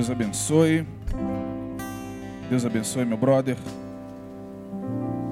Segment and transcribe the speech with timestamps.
[0.00, 0.86] Deus abençoe.
[2.48, 3.54] Deus abençoe, meu brother.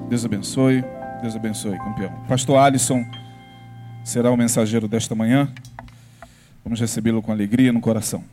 [0.07, 0.83] Deus abençoe.
[1.23, 2.13] Deus abençoe, campeão.
[2.27, 3.03] Pastor Alisson
[4.05, 5.51] será o mensageiro desta manhã.
[6.63, 8.23] Vamos recebê-lo com alegria no coração.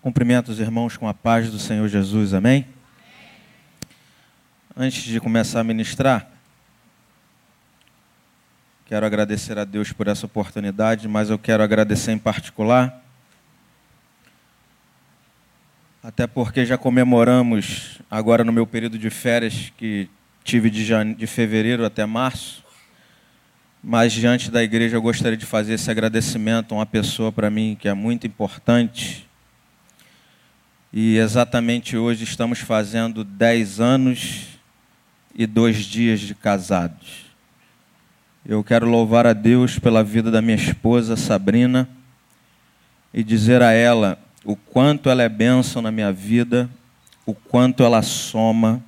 [0.00, 2.68] Cumprimento os irmãos com a paz do Senhor Jesus, amém?
[4.76, 6.33] Antes de começar a ministrar,
[8.86, 13.02] quero agradecer a Deus por essa oportunidade, mas eu quero agradecer em particular,
[16.02, 20.08] até porque já comemoramos agora no meu período de férias que
[20.42, 20.84] tive de,
[21.16, 22.62] de fevereiro até março,
[23.82, 27.76] mas diante da igreja eu gostaria de fazer esse agradecimento a uma pessoa para mim
[27.80, 29.26] que é muito importante
[30.92, 34.46] e exatamente hoje estamos fazendo 10 anos
[35.34, 37.33] e dois dias de casados.
[38.46, 41.88] Eu quero louvar a Deus pela vida da minha esposa Sabrina
[43.12, 46.68] e dizer a ela o quanto ela é bênção na minha vida,
[47.24, 48.84] o quanto ela soma.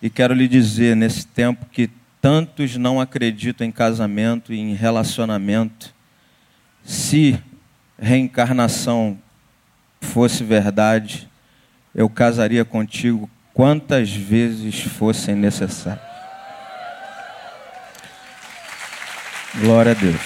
[0.00, 1.90] E quero lhe dizer, nesse tempo que
[2.22, 5.92] tantos não acreditam em casamento e em relacionamento,
[6.84, 7.40] se
[7.98, 9.18] reencarnação
[10.00, 11.28] fosse verdade,
[11.92, 16.09] eu casaria contigo quantas vezes fossem necessárias.
[19.56, 20.20] Glória a Deus.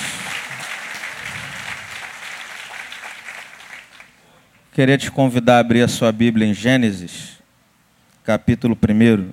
[4.72, 7.38] Queria te convidar a abrir a sua Bíblia em Gênesis,
[8.22, 9.30] capítulo 1.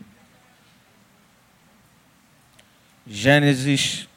[3.05, 4.07] Gênesis,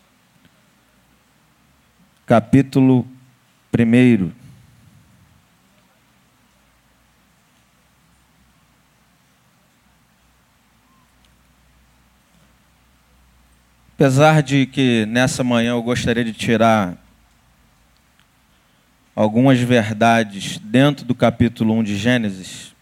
[2.24, 3.04] capítulo
[3.76, 4.43] 1.
[13.96, 16.96] Apesar de que nessa manhã eu gostaria de tirar
[19.14, 22.74] algumas verdades dentro do capítulo 1 de Gênesis,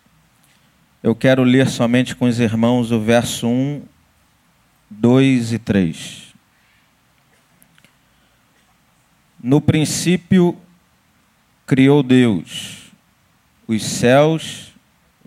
[1.03, 3.83] eu quero ler somente com os irmãos o verso 1,
[4.89, 6.35] 2 e 3.
[9.43, 10.59] No princípio
[11.67, 12.91] criou Deus
[13.69, 14.73] os céus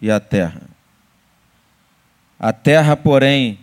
[0.02, 0.64] e a terra.
[2.40, 3.60] A terra, porém,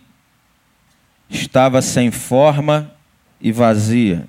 [1.33, 2.93] estava sem forma
[3.41, 4.29] e vazia.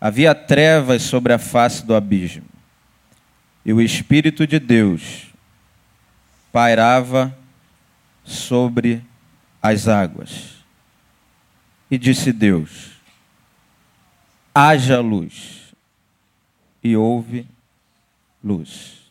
[0.00, 2.44] Havia trevas sobre a face do abismo.
[3.64, 5.26] E o Espírito de Deus
[6.50, 7.36] pairava
[8.24, 9.02] sobre
[9.60, 10.64] as águas.
[11.90, 12.92] E disse Deus:
[14.54, 15.74] haja luz.
[16.82, 17.46] E houve
[18.42, 19.10] luz.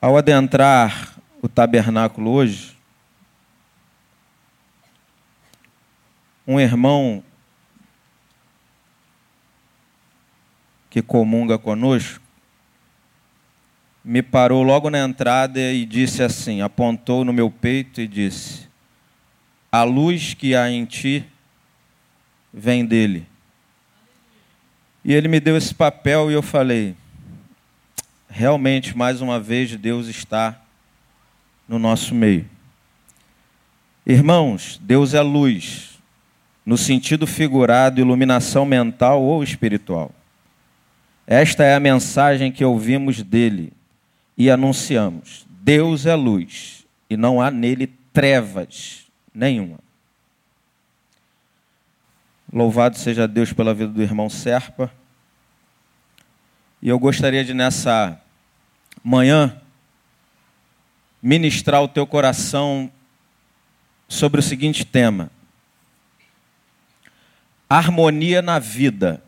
[0.00, 2.76] Ao adentrar o tabernáculo hoje,
[6.46, 7.22] um irmão
[10.88, 12.26] que comunga conosco
[14.06, 18.68] me parou logo na entrada e disse assim: apontou no meu peito e disse:
[19.70, 21.26] A luz que há em ti
[22.52, 23.26] vem dele.
[25.04, 26.96] E ele me deu esse papel e eu falei:
[28.28, 30.62] realmente, mais uma vez, Deus está
[31.68, 32.48] no nosso meio.
[34.06, 35.98] Irmãos, Deus é luz,
[36.64, 40.12] no sentido figurado, iluminação mental ou espiritual.
[41.26, 43.72] Esta é a mensagem que ouvimos dele
[44.38, 45.44] e anunciamos.
[45.48, 49.78] Deus é luz e não há nele trevas nenhuma.
[52.52, 54.90] Louvado seja Deus pela vida do irmão Serpa.
[56.80, 58.20] E eu gostaria de, nessa
[59.02, 59.60] manhã,
[61.26, 62.88] ministrar o teu coração
[64.06, 65.28] sobre o seguinte tema:
[67.68, 69.20] harmonia na vida.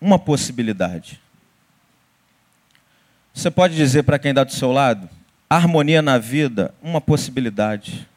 [0.00, 1.20] Uma possibilidade.
[3.32, 5.08] Você pode dizer para quem está do seu lado?
[5.48, 8.08] Harmonia na vida, uma possibilidade.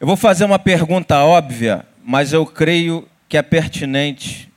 [0.00, 4.51] Eu vou fazer uma pergunta óbvia, mas eu creio que é pertinente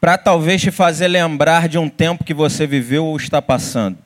[0.00, 3.98] para talvez te fazer lembrar de um tempo que você viveu ou está passando.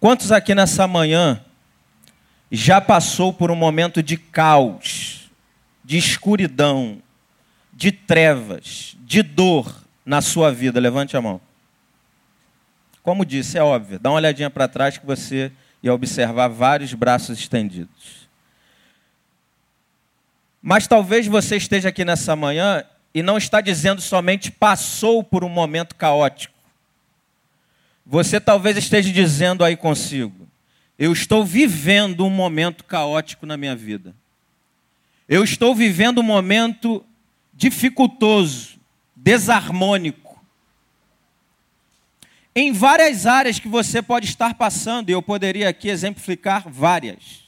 [0.00, 1.40] Quantos aqui nessa manhã
[2.50, 5.30] já passou por um momento de caos,
[5.84, 7.00] de escuridão,
[7.72, 10.80] de trevas, de dor na sua vida?
[10.80, 11.40] Levante a mão.
[13.02, 13.98] Como disse, é óbvio.
[13.98, 18.28] Dá uma olhadinha para trás que você ia observar vários braços estendidos.
[20.60, 22.82] Mas talvez você esteja aqui nessa manhã
[23.14, 26.52] e não está dizendo somente passou por um momento caótico.
[28.04, 30.48] Você talvez esteja dizendo aí consigo:
[30.98, 34.14] eu estou vivendo um momento caótico na minha vida.
[35.28, 37.04] Eu estou vivendo um momento
[37.52, 38.78] dificultoso,
[39.14, 40.24] desarmônico.
[42.54, 47.44] Em várias áreas que você pode estar passando, e eu poderia aqui exemplificar várias.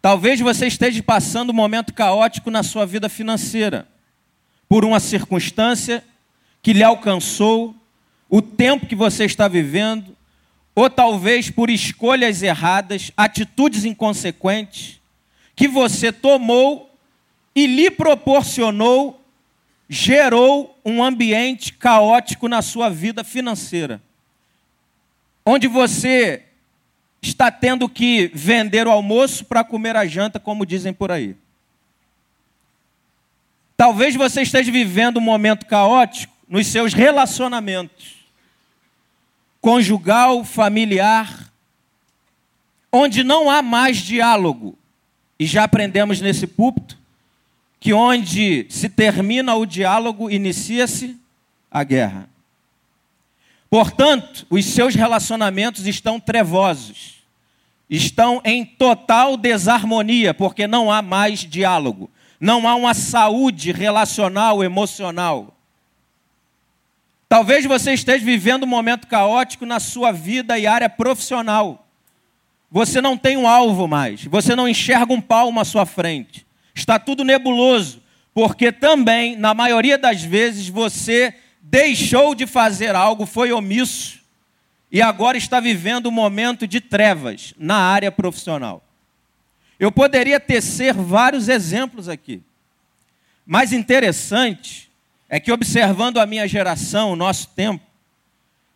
[0.00, 3.86] Talvez você esteja passando um momento caótico na sua vida financeira,
[4.72, 6.02] por uma circunstância
[6.62, 7.74] que lhe alcançou,
[8.26, 10.16] o tempo que você está vivendo,
[10.74, 14.98] ou talvez por escolhas erradas, atitudes inconsequentes
[15.54, 16.90] que você tomou
[17.54, 19.22] e lhe proporcionou,
[19.90, 24.00] gerou um ambiente caótico na sua vida financeira,
[25.44, 26.44] onde você
[27.20, 31.36] está tendo que vender o almoço para comer a janta, como dizem por aí.
[33.82, 38.14] Talvez você esteja vivendo um momento caótico nos seus relacionamentos
[39.60, 41.52] conjugal, familiar,
[42.92, 44.78] onde não há mais diálogo.
[45.36, 46.96] E já aprendemos nesse púlpito
[47.80, 51.16] que onde se termina o diálogo, inicia-se
[51.68, 52.28] a guerra.
[53.68, 57.16] Portanto, os seus relacionamentos estão trevosos,
[57.90, 62.08] estão em total desarmonia, porque não há mais diálogo,
[62.42, 65.56] não há uma saúde relacional, emocional.
[67.28, 71.86] Talvez você esteja vivendo um momento caótico na sua vida e área profissional.
[72.68, 76.44] Você não tem um alvo mais, você não enxerga um palmo à sua frente.
[76.74, 78.02] Está tudo nebuloso,
[78.34, 84.18] porque também, na maioria das vezes, você deixou de fazer algo, foi omisso,
[84.90, 88.82] e agora está vivendo um momento de trevas na área profissional.
[89.82, 92.40] Eu poderia tecer vários exemplos aqui.
[93.44, 94.88] Mas interessante
[95.28, 97.84] é que, observando a minha geração, o nosso tempo,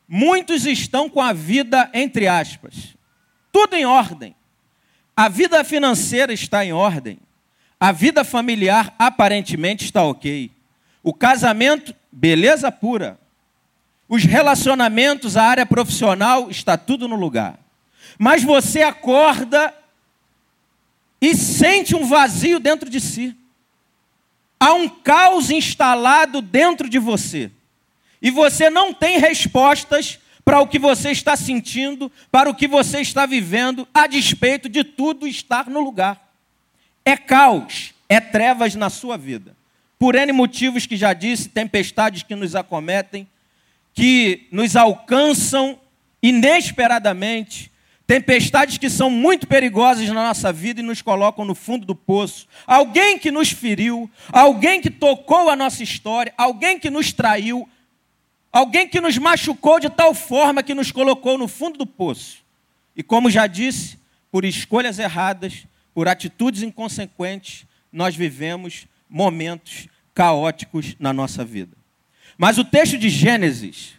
[0.08, 2.96] muitos estão com a vida, entre aspas,
[3.52, 4.34] tudo em ordem.
[5.16, 7.20] A vida financeira está em ordem.
[7.78, 10.50] A vida familiar aparentemente está ok.
[11.04, 13.16] O casamento, beleza pura.
[14.08, 17.60] Os relacionamentos, a área profissional, está tudo no lugar.
[18.18, 19.72] Mas você acorda
[21.20, 23.36] e sente um vazio dentro de si.
[24.58, 27.50] Há um caos instalado dentro de você.
[28.20, 33.00] E você não tem respostas para o que você está sentindo, para o que você
[33.00, 36.32] está vivendo, a despeito de tudo estar no lugar.
[37.04, 39.56] É caos, é trevas na sua vida.
[39.98, 43.26] Por N motivos que já disse, tempestades que nos acometem,
[43.92, 45.78] que nos alcançam
[46.22, 47.72] inesperadamente,
[48.06, 52.46] Tempestades que são muito perigosas na nossa vida e nos colocam no fundo do poço.
[52.64, 57.68] Alguém que nos feriu, alguém que tocou a nossa história, alguém que nos traiu,
[58.52, 62.44] alguém que nos machucou de tal forma que nos colocou no fundo do poço.
[62.94, 63.98] E como já disse,
[64.30, 71.76] por escolhas erradas, por atitudes inconsequentes, nós vivemos momentos caóticos na nossa vida.
[72.38, 73.94] Mas o texto de Gênesis,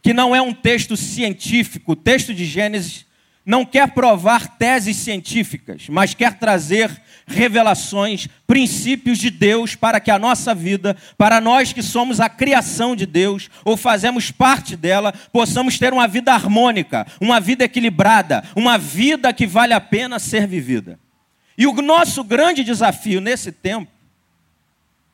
[0.00, 3.09] que não é um texto científico, o texto de Gênesis
[3.44, 6.90] não quer provar teses científicas, mas quer trazer
[7.26, 12.94] revelações, princípios de Deus para que a nossa vida, para nós que somos a criação
[12.94, 18.76] de Deus ou fazemos parte dela, possamos ter uma vida harmônica, uma vida equilibrada, uma
[18.76, 20.98] vida que vale a pena ser vivida.
[21.56, 23.90] E o nosso grande desafio nesse tempo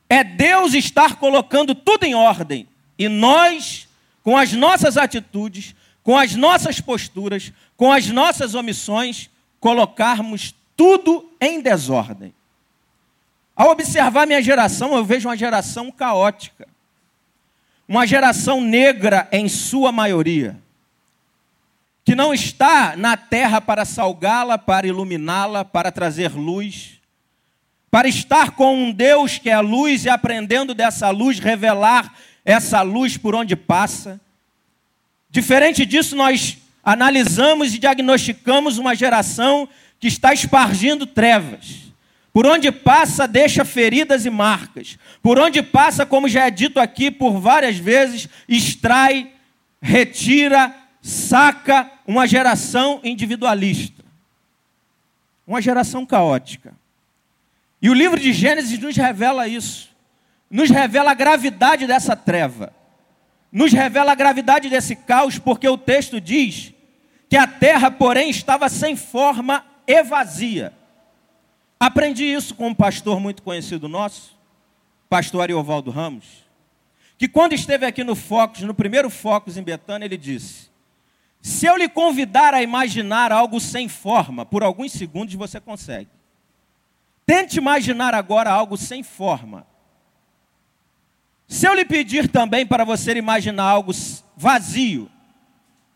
[0.09, 2.67] é Deus estar colocando tudo em ordem
[2.97, 3.87] e nós,
[4.23, 9.29] com as nossas atitudes, com as nossas posturas, com as nossas omissões,
[9.59, 12.33] colocarmos tudo em desordem.
[13.55, 16.67] Ao observar minha geração, eu vejo uma geração caótica.
[17.87, 20.59] Uma geração negra em sua maioria.
[22.03, 26.99] Que não está na terra para salgá-la, para iluminá-la, para trazer luz.
[27.89, 33.17] Para estar com um Deus que é luz e aprendendo dessa luz, revelar essa luz
[33.17, 34.19] por onde passa
[35.29, 39.67] Diferente disso, nós analisamos e diagnosticamos uma geração
[39.99, 41.91] que está espargindo trevas.
[42.31, 44.97] Por onde passa, deixa feridas e marcas.
[45.21, 49.33] Por onde passa, como já é dito aqui por várias vezes, extrai,
[49.81, 54.05] retira, saca uma geração individualista.
[55.45, 56.73] Uma geração caótica.
[57.81, 59.89] E o livro de Gênesis nos revela isso.
[60.49, 62.71] Nos revela a gravidade dessa treva
[63.51, 66.73] nos revela a gravidade desse caos, porque o texto diz
[67.29, 70.73] que a terra, porém, estava sem forma e vazia.
[71.79, 74.37] Aprendi isso com um pastor muito conhecido nosso,
[75.09, 76.45] pastor Ariovaldo Ramos,
[77.17, 80.69] que quando esteve aqui no Focus, no primeiro Focus em Betânia, ele disse
[81.41, 86.09] Se eu lhe convidar a imaginar algo sem forma, por alguns segundos você consegue.
[87.25, 89.67] Tente imaginar agora algo sem forma.
[91.47, 93.91] Se eu lhe pedir também para você imaginar algo
[94.35, 95.09] vazio,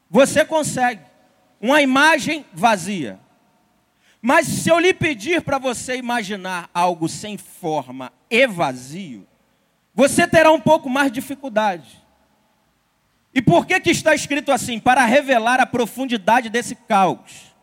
[0.09, 1.10] você consegue.
[1.61, 3.19] Uma imagem vazia.
[4.19, 9.27] Mas se eu lhe pedir para você imaginar algo sem forma e vazio,
[9.93, 12.01] você terá um pouco mais de dificuldade.
[13.33, 14.79] E por que, que está escrito assim?
[14.79, 17.55] Para revelar a profundidade desse caos.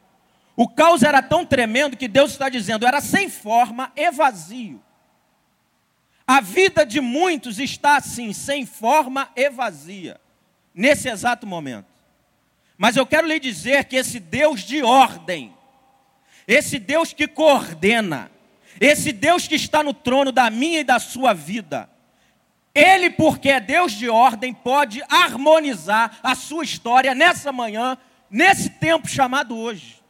[0.57, 4.83] O caos era tão tremendo que Deus está dizendo, era sem forma e vazio.
[6.27, 10.21] A vida de muitos está assim, sem forma e vazia,
[10.75, 11.98] nesse exato momento.
[12.79, 15.53] Mas eu quero lhe dizer que esse Deus de ordem,
[16.47, 18.31] esse Deus que coordena,
[18.81, 21.91] esse Deus que está no trono da minha e da sua vida,
[22.73, 27.99] Ele, porque é Deus de ordem, pode harmonizar a sua história nessa manhã,
[28.31, 30.01] nesse tempo chamado hoje.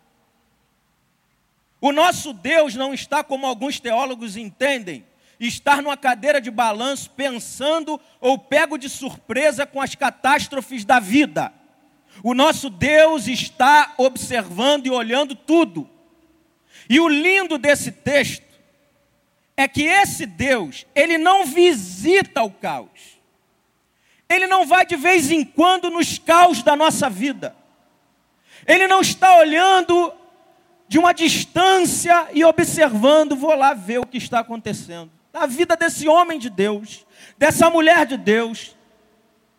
[1.80, 5.06] O nosso Deus não está como alguns teólogos entendem,
[5.40, 11.57] estar numa cadeira de balanço pensando ou pego de surpresa com as catástrofes da vida.
[12.22, 15.88] O nosso Deus está observando e olhando tudo.
[16.88, 18.46] E o lindo desse texto
[19.56, 23.18] é que esse Deus, ele não visita o caos.
[24.28, 27.56] Ele não vai de vez em quando nos caos da nossa vida.
[28.66, 30.12] Ele não está olhando
[30.86, 35.10] de uma distância e observando, vou lá ver o que está acontecendo.
[35.32, 37.06] Na vida desse homem de Deus,
[37.36, 38.76] dessa mulher de Deus,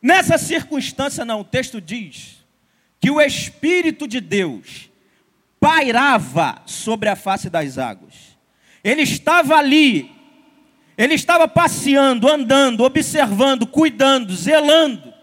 [0.02, 2.39] nessa circunstância, não, o texto diz
[3.00, 4.90] que o Espírito de Deus
[5.60, 8.38] pairava sobre a face das águas.
[8.84, 10.12] Ele estava ali,
[10.98, 15.14] ele estava passeando, andando, observando, cuidando, zelando.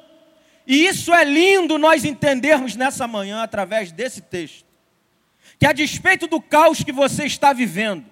[0.66, 4.66] E isso é lindo nós entendermos nessa manhã através desse texto.
[5.58, 8.04] Que a despeito do caos que você está vivendo,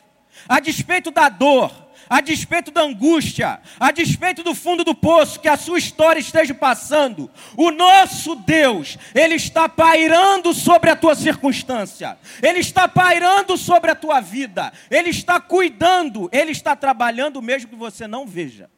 [0.48, 5.48] a despeito da dor, a despeito da angústia, a despeito do fundo do poço que
[5.48, 12.18] a sua história esteja passando, o nosso Deus, Ele está pairando sobre a tua circunstância,
[12.42, 17.76] Ele está pairando sobre a tua vida, Ele está cuidando, Ele está trabalhando mesmo que
[17.76, 18.70] você não veja.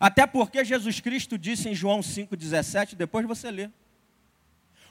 [0.00, 3.70] Até porque Jesus Cristo disse em João 5,17, depois você lê.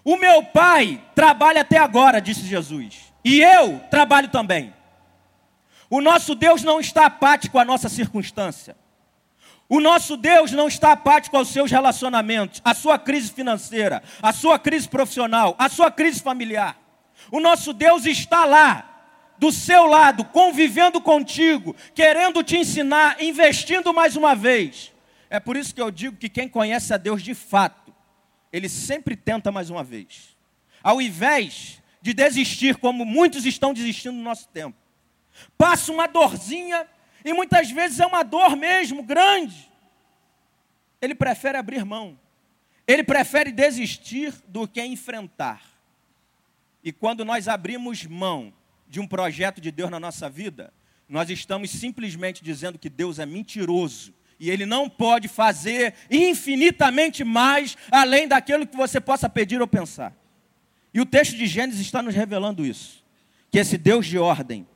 [0.04, 4.74] O meu pai trabalha até agora, disse Jesus, e eu trabalho também.
[5.92, 8.78] O nosso Deus não está apático à nossa circunstância.
[9.68, 14.58] O nosso Deus não está apático aos seus relacionamentos, à sua crise financeira, à sua
[14.58, 16.80] crise profissional, à sua crise familiar.
[17.30, 18.88] O nosso Deus está lá,
[19.38, 24.94] do seu lado, convivendo contigo, querendo te ensinar, investindo mais uma vez.
[25.30, 27.94] É por isso que eu digo que quem conhece a Deus de fato,
[28.54, 30.38] ele sempre tenta mais uma vez.
[30.82, 34.81] Ao invés de desistir, como muitos estão desistindo no nosso tempo
[35.58, 36.88] passa uma dorzinha,
[37.24, 39.70] e muitas vezes é uma dor mesmo, grande.
[41.02, 42.20] Ele prefere abrir mão,
[42.88, 45.62] ele prefere desistir do que enfrentar.
[46.84, 48.54] E quando nós abrimos mão
[48.88, 50.74] de um projeto de Deus na nossa vida,
[51.08, 57.78] nós estamos simplesmente dizendo que Deus é mentiroso e Ele não pode fazer infinitamente mais
[57.92, 60.16] além daquilo que você possa pedir ou pensar.
[60.94, 63.04] E o texto de Gênesis está nos revelando isso:
[63.52, 64.68] que esse Deus de ordem,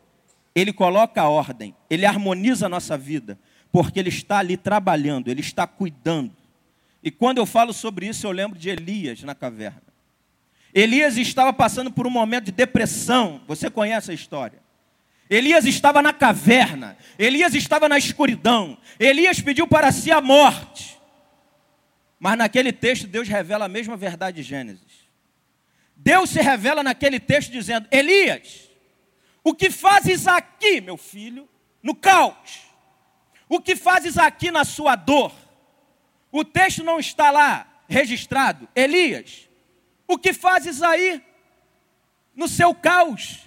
[0.55, 3.37] ele coloca a ordem, ele harmoniza a nossa vida,
[3.71, 6.31] porque ele está ali trabalhando, ele está cuidando.
[7.03, 9.83] E quando eu falo sobre isso, eu lembro de Elias na caverna.
[10.73, 14.63] Elias estava passando por um momento de depressão, você conhece a história.
[15.29, 20.97] Elias estava na caverna, Elias estava na escuridão, Elias pediu para si a morte.
[22.19, 25.05] Mas naquele texto, Deus revela a mesma verdade de Gênesis.
[25.95, 28.64] Deus se revela naquele texto dizendo: Elias,
[29.45, 31.47] o que fazes aqui, meu filho,
[31.83, 32.63] no caos?
[33.47, 35.31] O que fazes aqui na sua dor?
[36.31, 38.67] O texto não está lá registrado.
[38.75, 39.47] Elias,
[40.07, 41.21] o que fazes aí
[42.35, 43.41] no seu caos?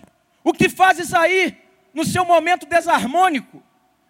[0.45, 1.61] O que fazes aí
[1.93, 3.61] no seu momento desarmônico?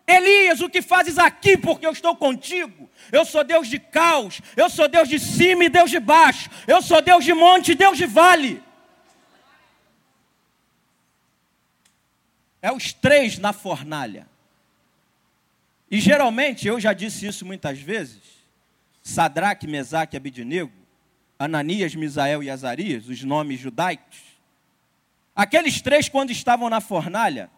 [0.07, 2.89] Elias, o que fazes aqui porque eu estou contigo?
[3.11, 6.83] Eu sou Deus de caos, eu sou Deus de cima e Deus de baixo, eu
[6.83, 8.63] sou Deus de monte e Deus de vale.
[12.61, 14.27] É os três na fornalha.
[15.91, 18.21] E geralmente, eu já disse isso muitas vezes,
[19.03, 20.73] Sadraque, Mesaque e Abidinego,
[21.39, 24.19] Ananias, Misael e Azarias, os nomes judaicos,
[25.35, 27.51] aqueles três quando estavam na fornalha,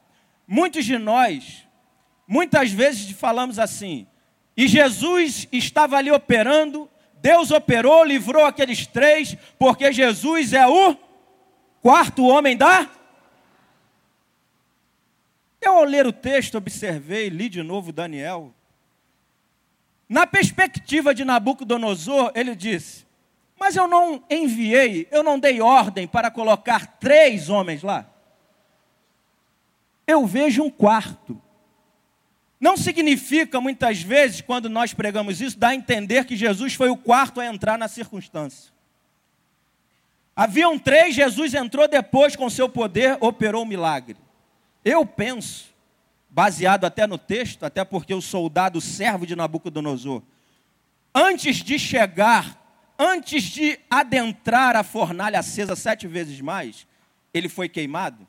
[0.46, 1.66] muitos de nós,
[2.28, 4.06] muitas vezes falamos assim,
[4.56, 6.88] e Jesus estava ali operando,
[7.20, 10.96] Deus operou, livrou aqueles três, porque Jesus é o
[11.80, 12.88] quarto homem da.
[15.60, 18.54] Eu, ao ler o texto, observei, li de novo Daniel.
[20.08, 23.06] Na perspectiva de Nabucodonosor, ele disse:
[23.58, 28.08] Mas eu não enviei, eu não dei ordem para colocar três homens lá.
[30.06, 31.40] Eu vejo um quarto.
[32.58, 36.96] Não significa, muitas vezes, quando nós pregamos isso, dar a entender que Jesus foi o
[36.96, 38.72] quarto a entrar na circunstância.
[40.34, 44.16] Haviam três, Jesus entrou depois com seu poder, operou o milagre.
[44.84, 45.66] Eu penso,
[46.28, 50.22] baseado até no texto, até porque o soldado servo de Nabucodonosor,
[51.14, 52.58] antes de chegar,
[52.98, 56.86] antes de adentrar a fornalha acesa sete vezes mais,
[57.32, 58.26] ele foi queimado.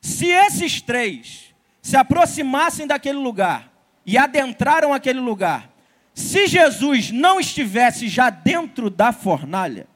[0.00, 3.72] Se esses três se aproximassem daquele lugar
[4.04, 5.70] e adentraram aquele lugar,
[6.14, 9.86] se Jesus não estivesse já dentro da fornalha,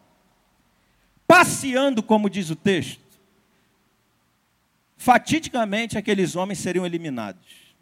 [1.26, 3.01] passeando, como diz o texto,
[5.02, 7.74] fatidicamente aqueles homens seriam eliminados.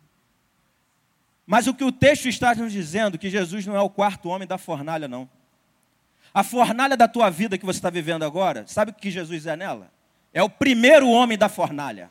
[1.46, 4.48] Mas o que o texto está nos dizendo, que Jesus não é o quarto homem
[4.48, 5.28] da fornalha, não.
[6.32, 9.54] A fornalha da tua vida que você está vivendo agora, sabe o que Jesus é
[9.54, 9.92] nela?
[10.32, 12.10] É o primeiro homem da fornalha.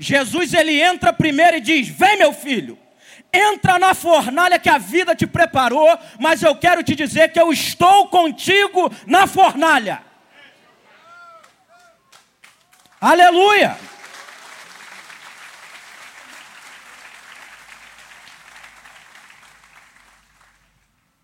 [0.00, 2.76] Jesus ele entra primeiro e diz: Vem, meu filho,
[3.32, 7.52] entra na fornalha que a vida te preparou, mas eu quero te dizer que eu
[7.52, 10.02] estou contigo na fornalha.
[13.00, 13.91] Aleluia!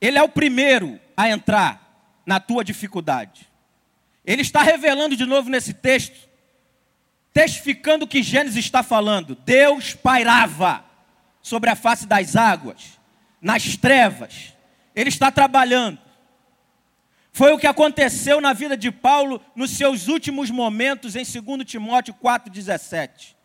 [0.00, 3.48] Ele é o primeiro a entrar na tua dificuldade.
[4.24, 6.28] Ele está revelando de novo nesse texto
[7.38, 9.37] testificando o que Gênesis está falando.
[9.37, 10.84] Deus pairava
[11.40, 12.98] sobre a face das águas,
[13.40, 14.54] nas trevas.
[14.92, 16.00] Ele está trabalhando.
[17.32, 22.12] Foi o que aconteceu na vida de Paulo nos seus últimos momentos em 2 Timóteo
[22.14, 23.37] 4,17.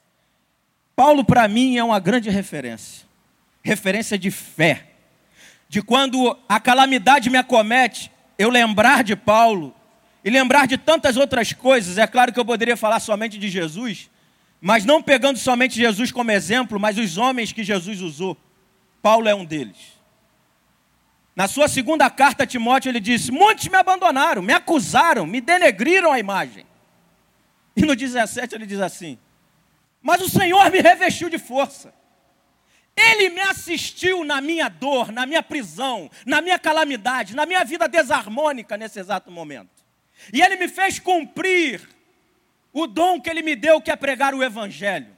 [0.96, 3.06] Paulo, para mim, é uma grande referência.
[3.62, 4.88] Referência de fé.
[5.74, 9.74] De quando a calamidade me acomete, eu lembrar de Paulo
[10.24, 11.98] e lembrar de tantas outras coisas.
[11.98, 14.08] É claro que eu poderia falar somente de Jesus,
[14.62, 18.38] mas não pegando somente Jesus como exemplo, mas os homens que Jesus usou.
[19.02, 20.00] Paulo é um deles.
[21.36, 26.12] Na sua segunda carta a Timóteo, ele disse: Muitos me abandonaram, me acusaram, me denegriram
[26.12, 26.68] a imagem.
[27.76, 29.18] E no 17 ele diz assim:
[30.04, 31.92] Mas o Senhor me revestiu de força.
[32.96, 37.88] Ele me assistiu na minha dor, na minha prisão, na minha calamidade, na minha vida
[37.88, 39.84] desarmônica nesse exato momento.
[40.32, 41.90] E ele me fez cumprir
[42.72, 45.16] o dom que ele me deu, que é pregar o evangelho.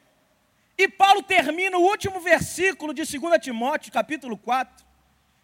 [0.77, 4.85] E Paulo termina o último versículo de 2 Timóteo, capítulo 4,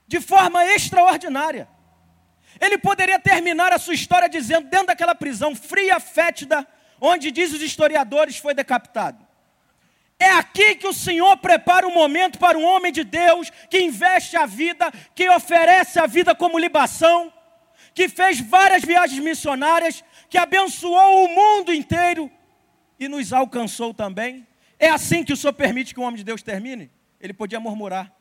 [0.08, 1.68] de forma extraordinária.
[2.60, 6.68] Ele poderia terminar a sua história dizendo, dentro daquela prisão fria, fétida,
[7.00, 9.26] onde diz os historiadores foi decapitado.
[10.22, 13.82] É aqui que o Senhor prepara o um momento para um homem de Deus que
[13.82, 17.34] investe a vida, que oferece a vida como libação,
[17.92, 22.30] que fez várias viagens missionárias, que abençoou o mundo inteiro
[23.00, 24.46] e nos alcançou também.
[24.78, 26.92] É assim que o Senhor permite que um homem de Deus termine?
[27.20, 28.14] Ele podia murmurar,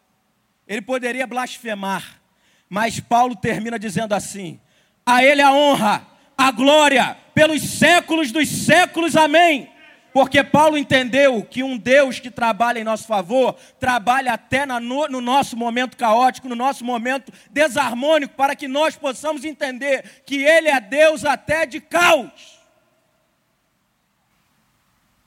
[0.67, 2.19] ele poderia blasfemar,
[2.67, 4.59] mas Paulo termina dizendo assim:
[5.05, 9.71] a Ele a honra, a glória, pelos séculos dos séculos, amém.
[10.13, 15.21] Porque Paulo entendeu que um Deus que trabalha em nosso favor, trabalha até no, no,
[15.21, 20.81] nosso momento caótico, no nosso momento desarmônico, para que nós possamos entender que Ele é
[20.81, 22.61] Deus até de caos.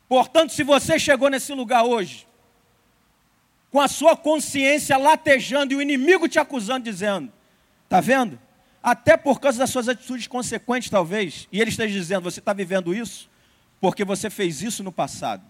[0.07, 2.27] Portanto, se você chegou nesse lugar hoje,
[3.71, 7.31] com a sua consciência latejando e o inimigo te acusando, dizendo:
[7.85, 8.39] está vendo?
[8.83, 12.93] Até por causa das suas atitudes consequentes, talvez, e ele esteja dizendo: você está vivendo
[12.93, 13.31] isso?
[13.83, 15.43] Porque você fez isso no passado.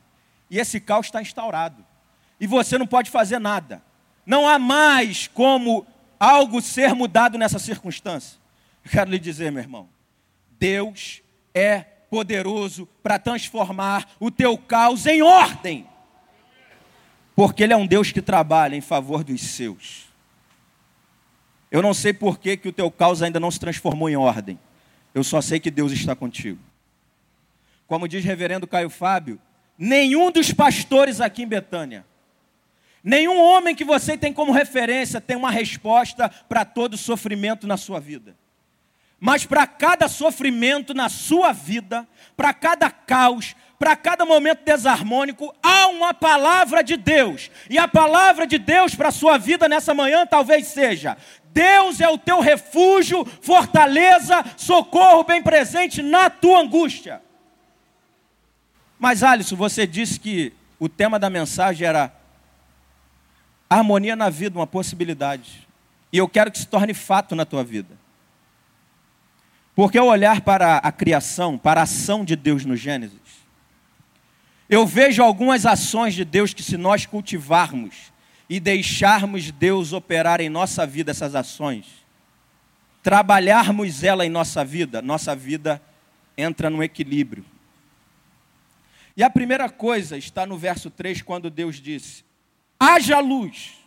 [0.49, 1.85] E esse caos está instaurado.
[2.39, 3.79] E você não pode fazer nada.
[4.25, 5.85] Não há mais como
[6.19, 8.39] algo ser mudado nessa circunstância.
[8.83, 9.87] Eu quero lhe dizer, meu irmão,
[10.57, 11.21] Deus
[11.53, 15.87] é poderoso para transformar o teu caos em ordem.
[17.35, 20.07] Porque Ele é um Deus que trabalha em favor dos seus.
[21.69, 24.57] Eu não sei por que, que o teu caos ainda não se transformou em ordem.
[25.13, 26.72] Eu só sei que Deus está contigo.
[27.93, 29.39] Como diz reverendo Caio Fábio,
[29.77, 32.03] nenhum dos pastores aqui em Betânia,
[33.03, 37.99] nenhum homem que você tem como referência tem uma resposta para todo sofrimento na sua
[37.99, 38.35] vida.
[39.19, 45.85] Mas para cada sofrimento na sua vida, para cada caos, para cada momento desarmônico, há
[45.89, 47.51] uma palavra de Deus.
[47.69, 52.09] E a palavra de Deus para a sua vida nessa manhã talvez seja: Deus é
[52.09, 57.21] o teu refúgio, fortaleza, socorro bem presente na tua angústia.
[59.03, 62.09] Mas, Alisson, você disse que o tema da mensagem era
[63.69, 65.67] harmonia na vida, uma possibilidade.
[66.09, 67.97] E eu quero que se torne fato na tua vida.
[69.75, 73.19] Porque ao olhar para a criação, para a ação de Deus no Gênesis,
[74.69, 78.13] eu vejo algumas ações de Deus que, se nós cultivarmos
[78.49, 82.05] e deixarmos Deus operar em nossa vida essas ações,
[83.03, 85.81] trabalharmos ela em nossa vida, nossa vida
[86.37, 87.43] entra no equilíbrio.
[89.15, 92.25] E a primeira coisa está no verso 3, quando Deus disse:
[92.79, 93.77] haja luz,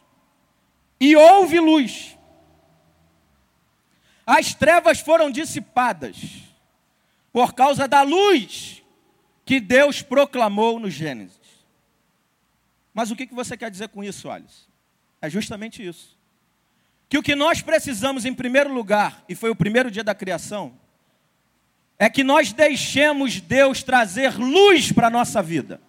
[1.00, 2.16] e houve luz.
[4.24, 6.16] As trevas foram dissipadas
[7.32, 8.82] por causa da luz
[9.44, 11.36] que Deus proclamou no Gênesis.
[12.92, 14.66] Mas o que você quer dizer com isso, Alice?
[15.20, 16.16] É justamente isso.
[17.08, 20.76] Que o que nós precisamos em primeiro lugar, e foi o primeiro dia da criação,
[21.98, 25.80] é que nós deixemos Deus trazer luz para a nossa vida.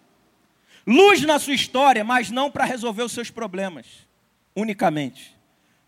[0.86, 3.86] Luz na sua história, mas não para resolver os seus problemas,
[4.56, 5.36] unicamente.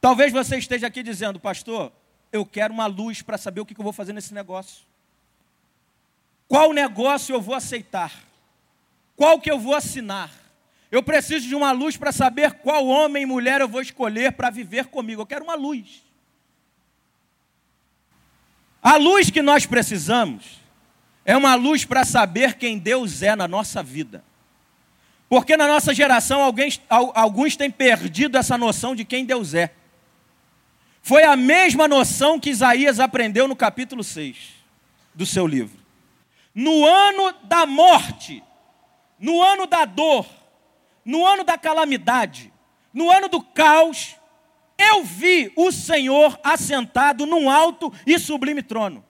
[0.01, 1.91] Talvez você esteja aqui dizendo, pastor,
[2.31, 4.83] eu quero uma luz para saber o que eu vou fazer nesse negócio.
[6.47, 8.11] Qual negócio eu vou aceitar?
[9.15, 10.31] Qual que eu vou assinar?
[10.91, 14.49] Eu preciso de uma luz para saber qual homem e mulher eu vou escolher para
[14.49, 15.21] viver comigo.
[15.21, 16.03] Eu quero uma luz.
[18.81, 20.59] A luz que nós precisamos
[21.25, 24.23] é uma luz para saber quem Deus é na nossa vida.
[25.27, 29.71] Porque na nossa geração alguns, alguns têm perdido essa noção de quem Deus é.
[31.01, 34.37] Foi a mesma noção que Isaías aprendeu no capítulo 6
[35.13, 35.77] do seu livro.
[36.53, 38.43] No ano da morte,
[39.19, 40.25] no ano da dor,
[41.05, 42.51] no ano da calamidade,
[42.93, 44.15] no ano do caos,
[44.79, 49.05] eu vi o Senhor assentado num alto e sublime trono.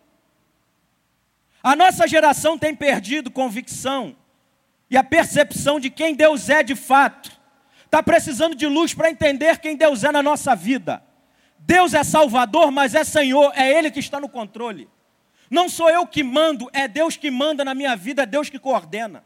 [1.62, 4.16] A nossa geração tem perdido convicção
[4.90, 7.32] e a percepção de quem Deus é de fato.
[7.86, 11.04] Está precisando de luz para entender quem Deus é na nossa vida.
[11.60, 14.90] Deus é Salvador, mas é Senhor, é Ele que está no controle.
[15.52, 18.58] Não sou eu que mando, é Deus que manda na minha vida, é Deus que
[18.58, 19.24] coordena.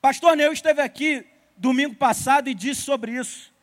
[0.00, 1.26] Pastor Neu esteve aqui
[1.56, 3.53] domingo passado e disse sobre isso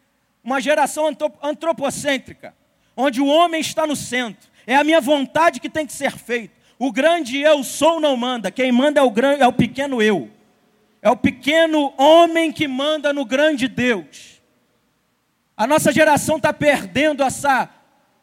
[0.44, 1.06] uma geração
[1.42, 2.56] antropocêntrica,
[2.96, 4.50] onde o homem está no centro.
[4.66, 6.54] É a minha vontade que tem que ser feita.
[6.78, 10.30] O grande eu sou não manda, quem manda é o, grande, é o pequeno eu.
[11.02, 14.42] É o pequeno homem que manda no grande Deus.
[15.56, 17.70] A nossa geração está perdendo essa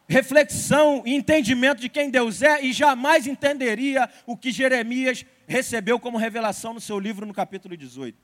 [0.07, 6.17] reflexão e entendimento de quem Deus é e jamais entenderia o que Jeremias recebeu como
[6.17, 8.17] revelação no seu livro no capítulo 18.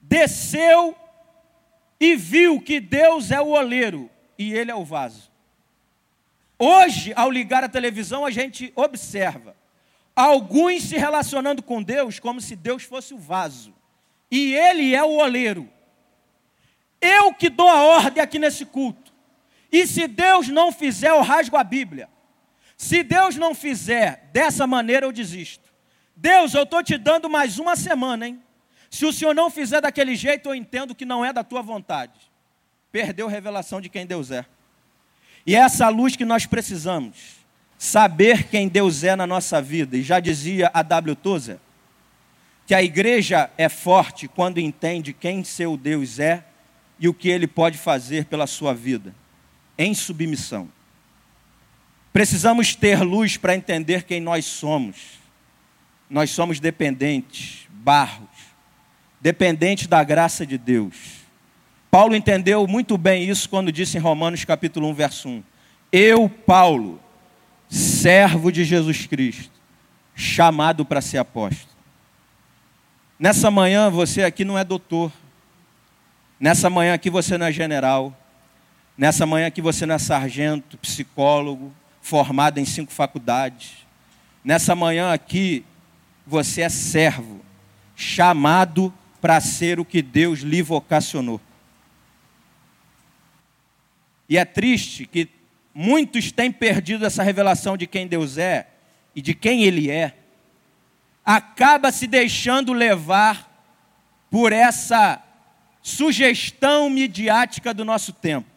[0.00, 0.96] Desceu
[1.98, 5.30] e viu que Deus é o oleiro e ele é o vaso.
[6.58, 9.56] Hoje, ao ligar a televisão, a gente observa
[10.14, 13.74] alguns se relacionando com Deus como se Deus fosse o vaso
[14.30, 15.68] e ele é o oleiro.
[17.00, 19.12] Eu que dou a ordem aqui nesse culto.
[19.70, 22.08] E se Deus não fizer, eu rasgo a Bíblia.
[22.76, 25.72] Se Deus não fizer dessa maneira, eu desisto.
[26.14, 28.42] Deus, eu estou te dando mais uma semana, hein?
[28.90, 32.18] Se o Senhor não fizer daquele jeito, eu entendo que não é da tua vontade.
[32.90, 34.46] Perdeu a revelação de quem Deus é.
[35.46, 37.36] E é essa luz que nós precisamos.
[37.78, 39.96] Saber quem Deus é na nossa vida.
[39.96, 41.14] E já dizia a W.
[41.14, 41.58] Tozer
[42.66, 46.44] que a igreja é forte quando entende quem seu Deus é
[46.98, 49.14] e o que ele pode fazer pela sua vida,
[49.78, 50.68] em submissão.
[52.12, 55.20] Precisamos ter luz para entender quem nós somos.
[56.10, 58.28] Nós somos dependentes, barros,
[59.20, 61.26] dependente da graça de Deus.
[61.90, 65.42] Paulo entendeu muito bem isso quando disse em Romanos capítulo 1, verso 1:
[65.90, 67.00] Eu, Paulo,
[67.68, 69.52] servo de Jesus Cristo,
[70.14, 71.74] chamado para ser apóstolo.
[73.18, 75.10] Nessa manhã você aqui não é doutor.
[76.38, 78.14] Nessa manhã aqui você não é general.
[78.96, 83.86] Nessa manhã aqui você não é sargento, psicólogo, formado em cinco faculdades.
[84.44, 85.64] Nessa manhã aqui
[86.26, 87.40] você é servo,
[87.94, 88.92] chamado
[89.26, 91.40] para ser o que Deus lhe vocacionou.
[94.28, 95.28] E é triste que
[95.74, 98.68] muitos têm perdido essa revelação de quem Deus é
[99.16, 100.16] e de quem Ele é,
[101.24, 103.50] acaba se deixando levar
[104.30, 105.20] por essa
[105.82, 108.48] sugestão midiática do nosso tempo,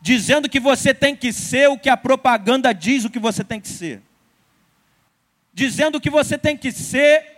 [0.00, 3.60] dizendo que você tem que ser o que a propaganda diz o que você tem
[3.60, 4.02] que ser,
[5.54, 7.31] dizendo que você tem que ser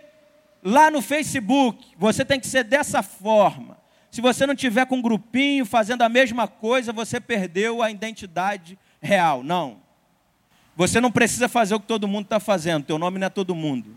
[0.65, 3.77] lá no Facebook, você tem que ser dessa forma.
[4.09, 8.79] Se você não tiver com um grupinho fazendo a mesma coisa, você perdeu a identidade
[8.99, 9.43] real.
[9.43, 9.77] Não.
[10.75, 12.83] Você não precisa fazer o que todo mundo está fazendo.
[12.83, 13.95] Teu nome não é todo mundo.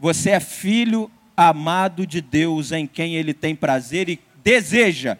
[0.00, 5.18] Você é filho amado de Deus, em quem Ele tem prazer e deseja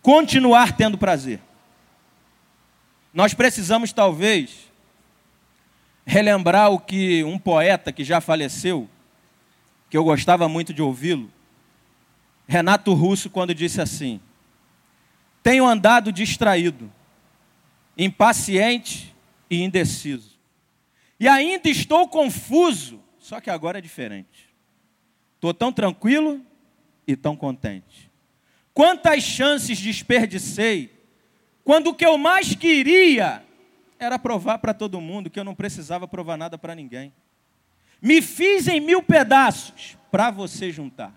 [0.00, 1.40] continuar tendo prazer.
[3.12, 4.70] Nós precisamos, talvez,
[6.04, 8.88] relembrar o que um poeta que já faleceu,
[9.88, 11.30] que eu gostava muito de ouvi-lo,
[12.46, 14.20] Renato Russo, quando disse assim:
[15.42, 16.92] Tenho andado distraído,
[17.96, 19.14] impaciente
[19.50, 20.36] e indeciso.
[21.18, 24.48] E ainda estou confuso, só que agora é diferente.
[25.34, 26.40] Estou tão tranquilo
[27.06, 28.10] e tão contente.
[28.74, 30.94] Quantas chances desperdicei
[31.64, 33.42] quando o que eu mais queria
[33.98, 37.12] era provar para todo mundo que eu não precisava provar nada para ninguém.
[38.00, 41.12] Me fiz em mil pedaços para você juntar.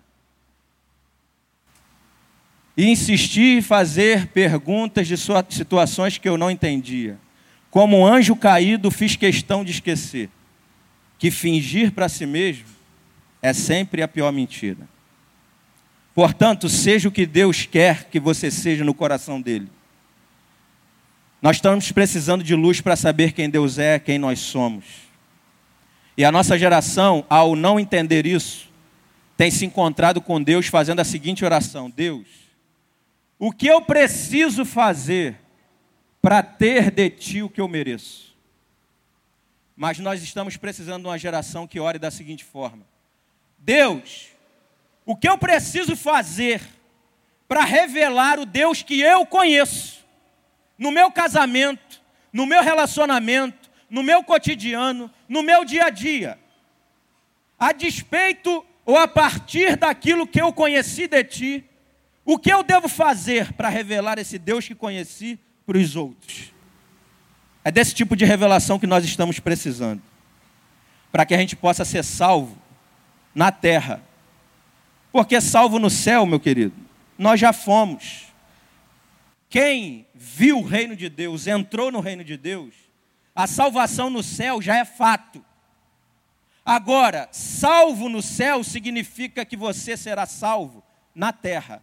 [2.75, 5.17] E insisti em fazer perguntas de
[5.49, 7.19] situações que eu não entendia.
[7.69, 10.29] Como um anjo caído, fiz questão de esquecer
[11.19, 12.65] que fingir para si mesmo
[13.41, 14.87] é sempre a pior mentira.
[16.15, 19.69] Portanto, seja o que Deus quer que você seja no coração dele.
[21.41, 25.08] Nós estamos precisando de luz para saber quem Deus é, quem nós somos.
[26.17, 28.69] E a nossa geração, ao não entender isso,
[29.37, 32.27] tem se encontrado com Deus fazendo a seguinte oração: Deus,
[33.37, 35.39] o que eu preciso fazer
[36.21, 38.35] para ter de ti o que eu mereço?
[39.75, 42.85] Mas nós estamos precisando de uma geração que ore da seguinte forma:
[43.57, 44.27] Deus,
[45.05, 46.61] o que eu preciso fazer
[47.47, 50.05] para revelar o Deus que eu conheço
[50.77, 56.39] no meu casamento, no meu relacionamento, no meu cotidiano, no meu dia a dia,
[57.57, 61.63] a despeito ou a partir daquilo que eu conheci de ti,
[62.25, 66.51] o que eu devo fazer para revelar esse Deus que conheci para os outros?
[67.63, 70.01] É desse tipo de revelação que nós estamos precisando,
[71.11, 72.57] para que a gente possa ser salvo
[73.35, 74.01] na terra.
[75.11, 76.75] Porque salvo no céu, meu querido,
[77.17, 78.27] nós já fomos.
[79.49, 82.73] Quem viu o reino de Deus, entrou no reino de Deus,
[83.39, 85.41] a salvação no céu já é fato.
[86.65, 90.83] Agora, salvo no céu significa que você será salvo
[91.15, 91.81] na terra.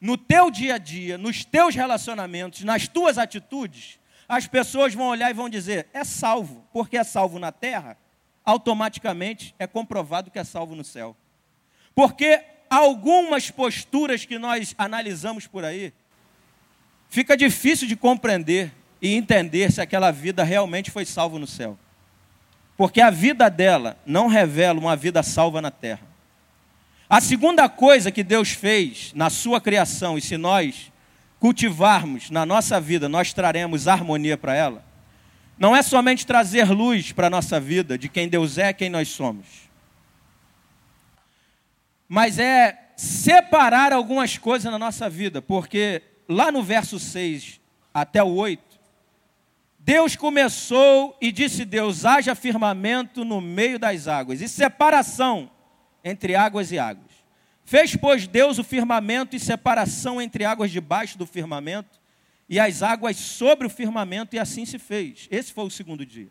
[0.00, 5.30] No teu dia a dia, nos teus relacionamentos, nas tuas atitudes, as pessoas vão olhar
[5.30, 7.96] e vão dizer: é salvo, porque é salvo na terra,
[8.44, 11.16] automaticamente é comprovado que é salvo no céu.
[11.94, 15.94] Porque algumas posturas que nós analisamos por aí,
[17.08, 21.78] fica difícil de compreender e entender se aquela vida realmente foi salva no céu.
[22.76, 26.06] Porque a vida dela não revela uma vida salva na terra.
[27.10, 30.92] A segunda coisa que Deus fez na sua criação, e se nós
[31.40, 34.84] cultivarmos na nossa vida, nós traremos harmonia para ela,
[35.58, 39.08] não é somente trazer luz para a nossa vida, de quem Deus é, quem nós
[39.08, 39.46] somos,
[42.08, 47.60] mas é separar algumas coisas na nossa vida, porque lá no verso 6
[47.92, 48.67] até o 8,
[49.88, 55.50] Deus começou e disse Deus: haja firmamento no meio das águas, e separação
[56.04, 57.10] entre águas e águas.
[57.64, 61.98] Fez, pois, Deus o firmamento e separação entre águas debaixo do firmamento
[62.50, 65.26] e as águas sobre o firmamento, e assim se fez.
[65.30, 66.28] Esse foi o segundo dia.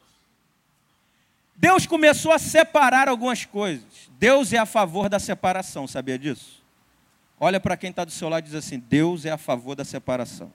[1.55, 4.07] Deus começou a separar algumas coisas.
[4.19, 6.63] Deus é a favor da separação, sabia disso?
[7.39, 9.83] Olha para quem está do seu lado e diz assim: Deus é a favor da
[9.83, 10.53] separação.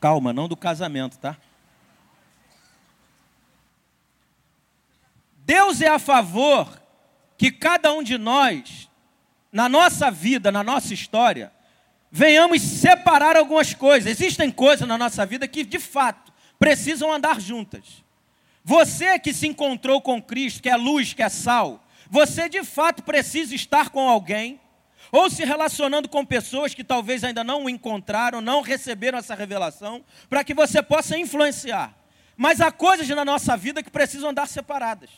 [0.00, 1.36] Calma, não do casamento, tá?
[5.38, 6.80] Deus é a favor
[7.36, 8.88] que cada um de nós,
[9.50, 11.52] na nossa vida, na nossa história,
[12.10, 14.10] venhamos separar algumas coisas.
[14.10, 18.04] Existem coisas na nossa vida que, de fato, precisam andar juntas.
[18.62, 23.02] Você que se encontrou com Cristo, que é luz, que é sal, você de fato
[23.02, 24.60] precisa estar com alguém,
[25.10, 30.04] ou se relacionando com pessoas que talvez ainda não o encontraram, não receberam essa revelação,
[30.28, 31.94] para que você possa influenciar.
[32.36, 35.10] Mas há coisas na nossa vida que precisam andar separadas.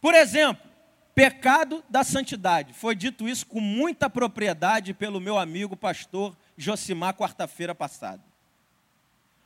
[0.00, 0.68] Por exemplo,
[1.14, 2.72] pecado da santidade.
[2.72, 8.22] Foi dito isso com muita propriedade pelo meu amigo pastor Josimar quarta-feira passada.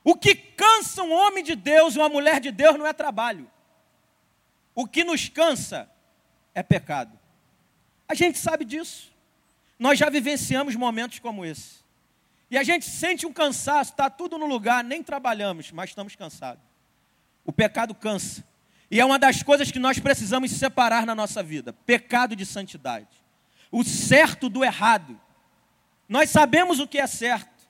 [0.05, 3.51] O que cansa um homem de Deus, uma mulher de Deus, não é trabalho.
[4.75, 5.89] O que nos cansa
[6.55, 7.19] é pecado.
[8.13, 9.11] A gente sabe disso.
[9.79, 11.77] Nós já vivenciamos momentos como esse.
[12.51, 16.63] E a gente sente um cansaço, está tudo no lugar, nem trabalhamos, mas estamos cansados.
[17.43, 18.45] O pecado cansa.
[18.91, 23.09] E é uma das coisas que nós precisamos separar na nossa vida: pecado de santidade.
[23.71, 25.19] O certo do errado.
[26.07, 27.67] Nós sabemos o que é certo,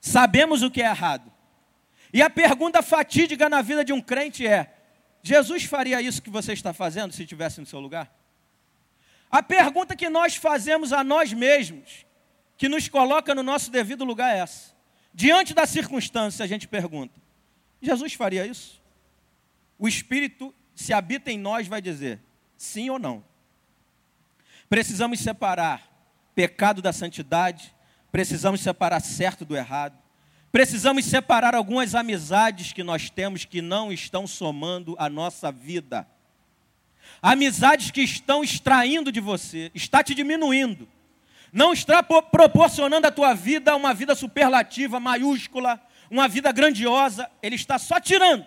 [0.00, 1.28] sabemos o que é errado.
[2.12, 4.72] E a pergunta fatídica na vida de um crente é:
[5.24, 8.21] Jesus faria isso que você está fazendo se estivesse no seu lugar?
[9.32, 12.04] A pergunta que nós fazemos a nós mesmos,
[12.58, 14.76] que nos coloca no nosso devido lugar, é essa.
[15.14, 17.18] Diante da circunstância, a gente pergunta:
[17.80, 18.82] Jesus faria isso?
[19.78, 22.20] O Espírito, se habita em nós, vai dizer
[22.58, 23.24] sim ou não.
[24.68, 25.90] Precisamos separar
[26.34, 27.74] pecado da santidade,
[28.12, 29.98] precisamos separar certo do errado,
[30.52, 36.06] precisamos separar algumas amizades que nós temos que não estão somando a nossa vida.
[37.20, 40.88] Amizades que estão extraindo de você, está te diminuindo
[41.52, 45.78] não está proporcionando à tua vida uma vida superlativa, maiúscula,
[46.10, 48.46] uma vida grandiosa, ele está só tirando,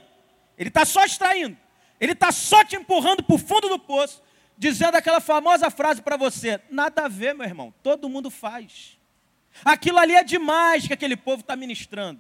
[0.58, 1.56] ele está só extraindo,
[2.02, 4.24] ele está só te empurrando para o fundo do poço,
[4.58, 8.98] dizendo aquela famosa frase para você: nada a ver, meu irmão, todo mundo faz.
[9.64, 12.20] Aquilo ali é demais que aquele povo está ministrando.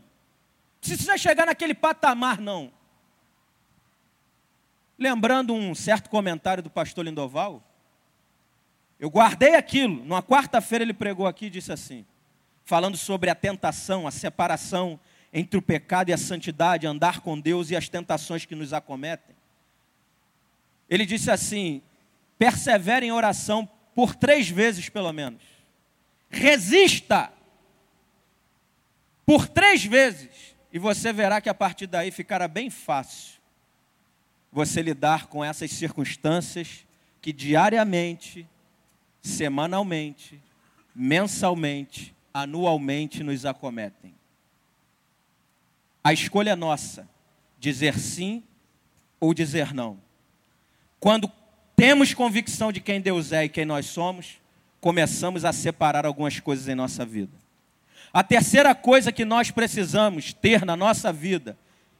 [0.79, 2.71] Precisa chegar naquele patamar, não.
[4.97, 7.61] Lembrando um certo comentário do pastor Lindoval,
[8.99, 10.03] eu guardei aquilo.
[10.05, 12.05] Numa quarta-feira ele pregou aqui e disse assim,
[12.63, 14.99] falando sobre a tentação, a separação
[15.33, 19.35] entre o pecado e a santidade, andar com Deus e as tentações que nos acometem.
[20.89, 21.81] Ele disse assim:
[22.39, 25.43] persevere em oração por três vezes pelo menos.
[26.29, 27.33] Resista
[29.25, 30.55] por três vezes.
[30.71, 33.34] E você verá que a partir daí ficará bem fácil
[34.55, 36.85] você lidar com essas circunstâncias
[37.21, 38.47] que diariamente
[39.21, 40.41] semanalmente,
[40.95, 44.15] mensalmente, anualmente nos acometem.
[46.01, 47.05] A escolha é nossa,
[47.59, 48.41] dizer sim
[49.19, 49.99] ou dizer não.
[51.01, 51.29] Quando
[51.75, 54.39] temos convicção de quem Deus é e quem nós somos,
[54.79, 57.33] começamos a separar algumas coisas em nossa vida.
[58.13, 61.57] A terceira coisa que nós precisamos ter na nossa vida,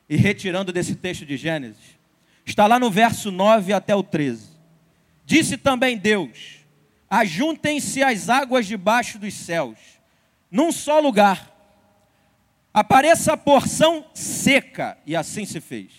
[0.07, 1.99] e retirando desse texto de Gênesis,
[2.45, 4.49] está lá no verso 9 até o 13.
[5.25, 6.59] Disse também Deus:
[7.09, 9.77] ajuntem-se as águas debaixo dos céus,
[10.51, 11.51] num só lugar.
[12.73, 15.91] Apareça a porção seca, e assim se fez.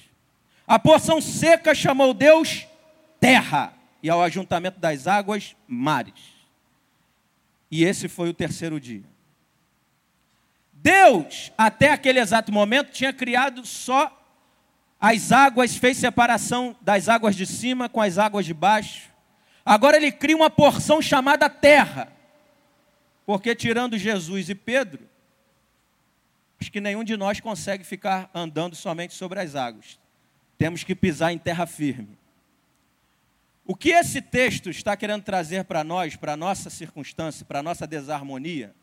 [0.67, 2.67] A porção seca chamou Deus
[3.19, 6.37] terra, e ao ajuntamento das águas, mares.
[7.71, 9.05] E esse foi o terceiro dia.
[10.73, 14.13] Deus, até aquele exato momento, tinha criado só
[15.09, 19.11] as águas, fez separação das águas de cima com as águas de baixo.
[19.65, 22.13] Agora ele cria uma porção chamada terra.
[23.25, 25.09] Porque tirando Jesus e Pedro,
[26.61, 29.97] acho que nenhum de nós consegue ficar andando somente sobre as águas.
[30.59, 32.19] Temos que pisar em terra firme.
[33.65, 37.63] O que esse texto está querendo trazer para nós, para a nossa circunstância, para a
[37.63, 38.75] nossa desarmonia,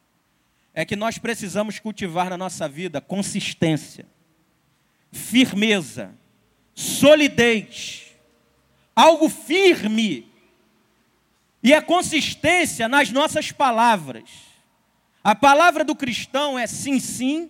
[0.73, 4.05] é que nós precisamos cultivar na nossa vida consistência,
[5.13, 6.13] firmeza,
[6.73, 8.11] solidez,
[8.95, 10.27] algo firme
[11.61, 14.29] e a consistência nas nossas palavras.
[15.23, 17.49] A palavra do cristão é sim, sim,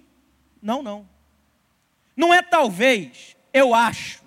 [0.62, 1.10] não, não.
[2.16, 4.22] Não é talvez, eu acho.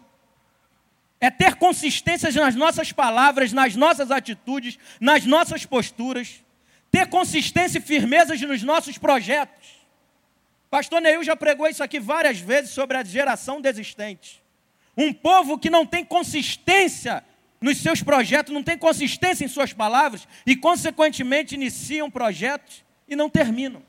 [1.21, 6.43] É ter consistência nas nossas palavras, nas nossas atitudes, nas nossas posturas.
[6.91, 9.76] Ter consistência e firmeza nos nossos projetos.
[10.71, 14.43] Pastor Neil já pregou isso aqui várias vezes sobre a geração desistente.
[14.97, 17.23] Um povo que não tem consistência
[17.61, 23.31] nos seus projetos, não tem consistência em suas palavras e, consequentemente, iniciam projetos e não
[23.31, 23.83] terminam.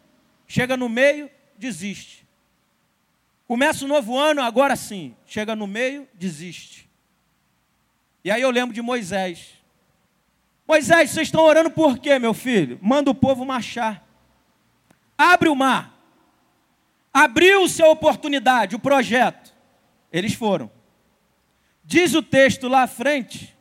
[0.48, 2.26] Chega no meio, desiste.
[3.48, 5.16] Começa o novo ano, agora sim.
[5.26, 6.88] Chega no meio, desiste.
[8.24, 9.54] E aí eu lembro de Moisés.
[10.68, 12.78] Moisés, vocês estão orando por quê, meu filho?
[12.82, 14.06] Manda o povo marchar.
[15.18, 15.97] Abre o mar.
[17.18, 19.51] Abriu-se a oportunidade, o projeto.
[20.13, 20.70] Eles foram.
[21.84, 23.57] Diz o texto lá à frente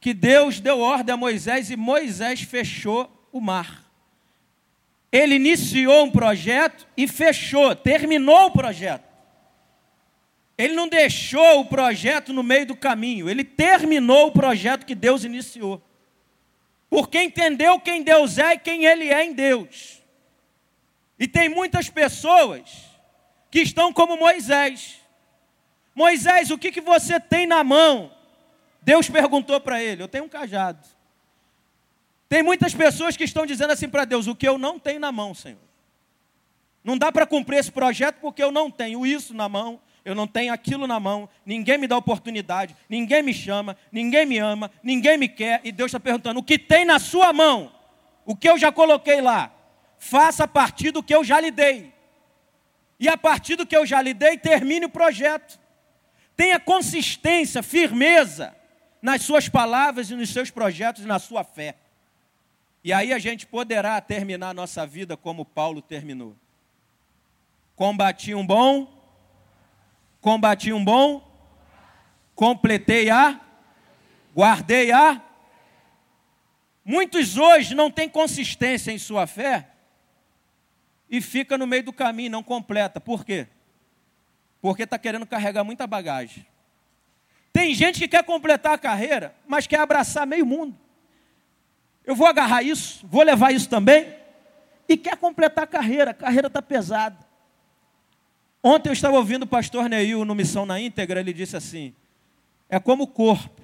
[0.00, 3.88] que Deus deu ordem a Moisés e Moisés fechou o mar.
[5.12, 9.08] Ele iniciou um projeto e fechou, terminou o projeto.
[10.58, 15.22] Ele não deixou o projeto no meio do caminho, ele terminou o projeto que Deus
[15.22, 15.80] iniciou.
[16.88, 19.99] Porque entendeu quem Deus é e quem Ele é em Deus.
[21.20, 22.98] E tem muitas pessoas
[23.50, 24.98] que estão como Moisés.
[25.94, 28.10] Moisés, o que, que você tem na mão?
[28.80, 30.88] Deus perguntou para ele: Eu tenho um cajado.
[32.26, 35.12] Tem muitas pessoas que estão dizendo assim para Deus: O que eu não tenho na
[35.12, 35.60] mão, Senhor.
[36.82, 40.26] Não dá para cumprir esse projeto porque eu não tenho isso na mão, eu não
[40.26, 45.18] tenho aquilo na mão, ninguém me dá oportunidade, ninguém me chama, ninguém me ama, ninguém
[45.18, 47.70] me quer, e Deus está perguntando: o que tem na sua mão?
[48.24, 49.59] O que eu já coloquei lá?
[50.02, 51.92] Faça a partir do que eu já lhe dei.
[52.98, 55.60] E a partir do que eu já lhe dei, termine o projeto.
[56.34, 58.56] Tenha consistência, firmeza
[59.02, 61.76] nas suas palavras e nos seus projetos e na sua fé.
[62.82, 66.34] E aí a gente poderá terminar a nossa vida como Paulo terminou.
[67.76, 68.90] Combati um bom,
[70.18, 71.22] combati um bom,
[72.34, 73.38] completei a,
[74.34, 75.20] guardei a.
[76.82, 79.69] Muitos hoje não têm consistência em sua fé
[81.10, 83.00] e fica no meio do caminho, não completa.
[83.00, 83.48] Por quê?
[84.60, 86.46] Porque está querendo carregar muita bagagem.
[87.52, 90.76] Tem gente que quer completar a carreira, mas quer abraçar meio mundo.
[92.04, 94.14] Eu vou agarrar isso, vou levar isso também,
[94.88, 97.18] e quer completar a carreira, a carreira está pesada.
[98.62, 101.94] Ontem eu estava ouvindo o pastor Neil no Missão na íntegra, ele disse assim:
[102.68, 103.60] é como o corpo.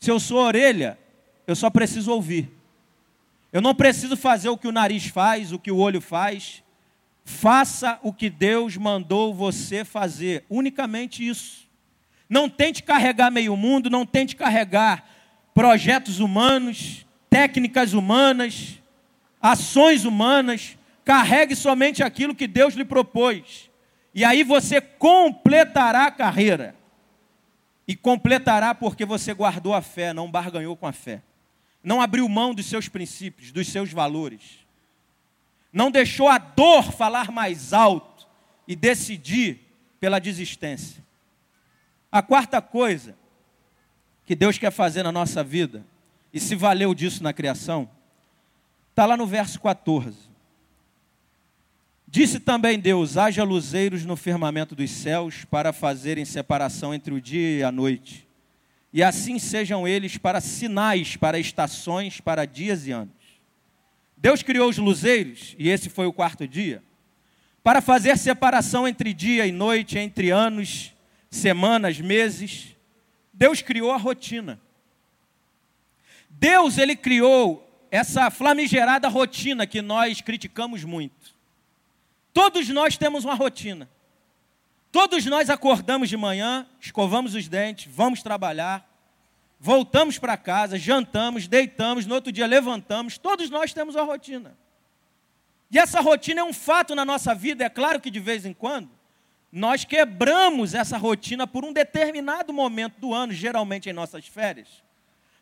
[0.00, 0.98] Se eu sou orelha,
[1.46, 2.57] eu só preciso ouvir.
[3.58, 6.62] Eu não preciso fazer o que o nariz faz, o que o olho faz.
[7.24, 11.68] Faça o que Deus mandou você fazer, unicamente isso.
[12.30, 15.04] Não tente carregar meio mundo, não tente carregar
[15.52, 18.80] projetos humanos, técnicas humanas,
[19.42, 20.78] ações humanas.
[21.04, 23.68] Carregue somente aquilo que Deus lhe propôs.
[24.14, 26.76] E aí você completará a carreira.
[27.88, 31.22] E completará porque você guardou a fé, não barganhou com a fé
[31.82, 34.66] não abriu mão dos seus princípios, dos seus valores,
[35.72, 38.26] não deixou a dor falar mais alto
[38.66, 39.60] e decidir
[40.00, 41.04] pela desistência.
[42.10, 43.16] A quarta coisa
[44.24, 45.84] que Deus quer fazer na nossa vida,
[46.32, 47.88] e se valeu disso na criação,
[48.90, 50.28] está lá no verso 14.
[52.06, 57.58] Disse também Deus: haja luzeiros no firmamento dos céus para fazerem separação entre o dia
[57.58, 58.27] e a noite
[58.92, 63.14] e assim sejam eles para sinais, para estações, para dias e anos.
[64.16, 66.82] Deus criou os luzeiros, e esse foi o quarto dia,
[67.62, 70.94] para fazer separação entre dia e noite, entre anos,
[71.30, 72.76] semanas, meses.
[73.32, 74.60] Deus criou a rotina.
[76.30, 81.36] Deus, ele criou essa flamigerada rotina que nós criticamos muito.
[82.32, 83.88] Todos nós temos uma rotina.
[84.90, 88.88] Todos nós acordamos de manhã, escovamos os dentes, vamos trabalhar,
[89.60, 94.56] voltamos para casa, jantamos, deitamos, no outro dia levantamos, todos nós temos uma rotina.
[95.70, 98.54] E essa rotina é um fato na nossa vida, é claro que de vez em
[98.54, 98.88] quando
[99.50, 104.82] nós quebramos essa rotina por um determinado momento do ano, geralmente em nossas férias,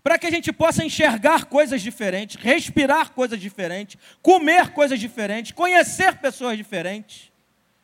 [0.03, 6.18] para que a gente possa enxergar coisas diferentes, respirar coisas diferentes, comer coisas diferentes, conhecer
[6.18, 7.32] pessoas diferentes.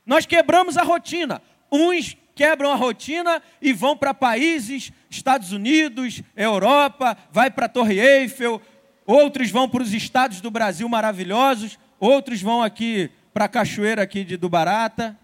[0.06, 1.42] Nós quebramos a rotina.
[1.72, 7.98] Uns quebram a rotina e vão para países, Estados Unidos, Europa, vai para a Torre
[7.98, 8.60] Eiffel,
[9.06, 14.22] outros vão para os estados do Brasil maravilhosos, outros vão aqui para a cachoeira aqui
[14.22, 15.18] de, do Barata.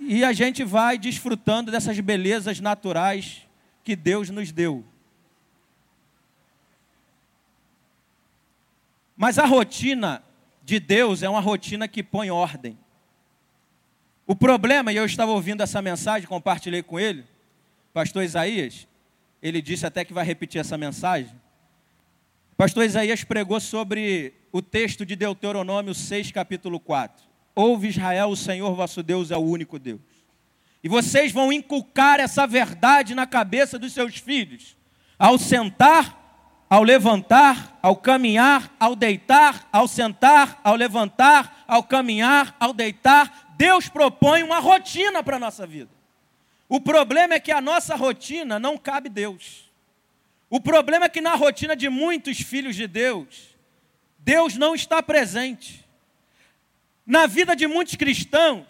[0.00, 3.42] E a gente vai desfrutando dessas belezas naturais
[3.84, 4.84] que Deus nos deu.
[9.16, 10.24] Mas a rotina
[10.64, 12.78] de Deus é uma rotina que põe ordem.
[14.26, 17.24] O problema, e eu estava ouvindo essa mensagem, compartilhei com ele,
[17.92, 18.86] pastor Isaías,
[19.42, 21.32] ele disse até que vai repetir essa mensagem.
[22.56, 27.24] Pastor Isaías pregou sobre o texto de Deuteronômio 6, capítulo 4.
[27.54, 30.00] Ouve Israel, o Senhor vosso Deus é o único Deus.
[30.84, 34.76] E vocês vão inculcar essa verdade na cabeça dos seus filhos,
[35.18, 42.72] ao sentar, ao levantar, ao caminhar, ao deitar, ao sentar, ao levantar, ao caminhar, ao
[42.72, 45.92] deitar, Deus propõe uma rotina para a nossa vida.
[46.68, 49.70] O problema é que a nossa rotina não cabe Deus.
[50.50, 53.56] O problema é que na rotina de muitos filhos de Deus,
[54.18, 55.88] Deus não está presente.
[57.06, 58.66] Na vida de muitos cristãos,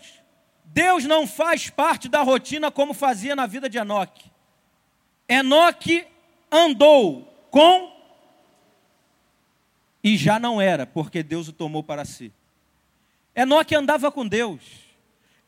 [0.63, 4.31] Deus não faz parte da rotina como fazia na vida de Enoque.
[5.27, 6.07] Enoque
[6.51, 7.97] andou com
[10.05, 12.31] e já não era, porque Deus o tomou para si.
[13.35, 14.82] Enoque andava com Deus.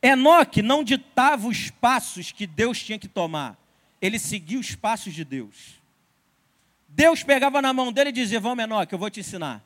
[0.05, 3.57] Enoque não ditava os passos que Deus tinha que tomar,
[3.99, 5.81] ele seguia os passos de Deus.
[6.87, 9.63] Deus pegava na mão dele e dizia: Vamos, Enoque, eu vou te ensinar.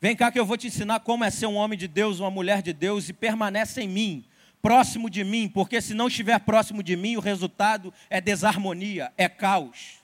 [0.00, 2.32] Vem cá que eu vou te ensinar como é ser um homem de Deus, uma
[2.32, 4.24] mulher de Deus e permanece em mim,
[4.60, 9.28] próximo de mim, porque se não estiver próximo de mim, o resultado é desarmonia, é
[9.28, 10.02] caos.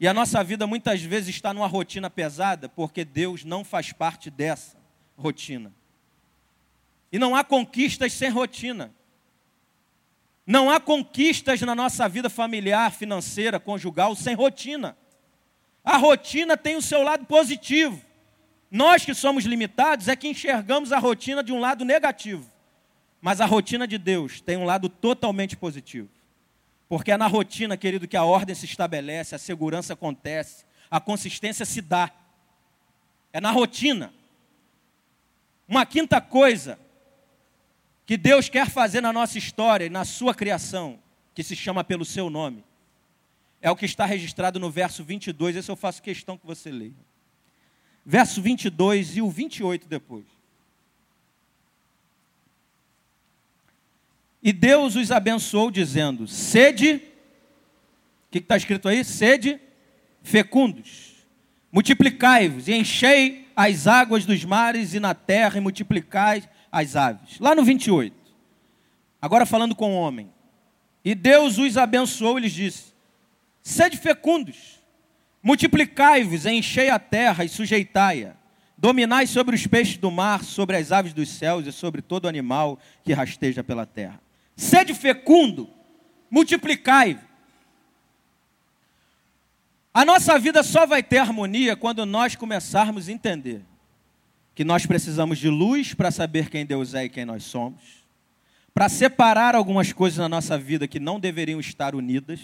[0.00, 4.30] E a nossa vida muitas vezes está numa rotina pesada, porque Deus não faz parte
[4.30, 4.78] dessa
[5.14, 5.70] rotina.
[7.12, 8.92] E não há conquistas sem rotina.
[10.46, 14.96] Não há conquistas na nossa vida familiar, financeira, conjugal sem rotina.
[15.84, 18.00] A rotina tem o seu lado positivo.
[18.70, 22.48] Nós que somos limitados é que enxergamos a rotina de um lado negativo.
[23.20, 26.08] Mas a rotina de Deus tem um lado totalmente positivo.
[26.88, 31.64] Porque é na rotina, querido, que a ordem se estabelece, a segurança acontece, a consistência
[31.64, 32.10] se dá.
[33.32, 34.12] É na rotina.
[35.68, 36.78] Uma quinta coisa
[38.10, 40.98] que Deus quer fazer na nossa história e na sua criação,
[41.32, 42.64] que se chama pelo seu nome,
[43.62, 45.54] é o que está registrado no verso 22.
[45.54, 46.92] Esse eu faço questão que você leia.
[48.04, 50.24] Verso 22 e o 28 depois.
[54.42, 59.04] E Deus os abençoou, dizendo: Sede, o que está escrito aí?
[59.04, 59.60] Sede
[60.20, 61.14] fecundos,
[61.70, 67.38] multiplicai-vos e enchei as águas dos mares e na terra e multiplicai as aves.
[67.38, 68.14] Lá no 28.
[69.20, 70.30] Agora falando com o homem.
[71.04, 72.92] E Deus os abençoou e lhes disse:
[73.62, 74.80] Sede fecundos,
[75.42, 78.34] multiplicai-vos, enchei a terra e sujeitai-a.
[78.76, 82.78] Dominai sobre os peixes do mar, sobre as aves dos céus e sobre todo animal
[83.04, 84.20] que rasteja pela terra.
[84.56, 85.68] Sede fecundo,
[86.30, 87.18] multiplicai.
[89.92, 93.62] A nossa vida só vai ter harmonia quando nós começarmos a entender
[94.60, 97.80] que nós precisamos de luz para saber quem Deus é e quem nós somos,
[98.74, 102.40] para separar algumas coisas na nossa vida que não deveriam estar unidas,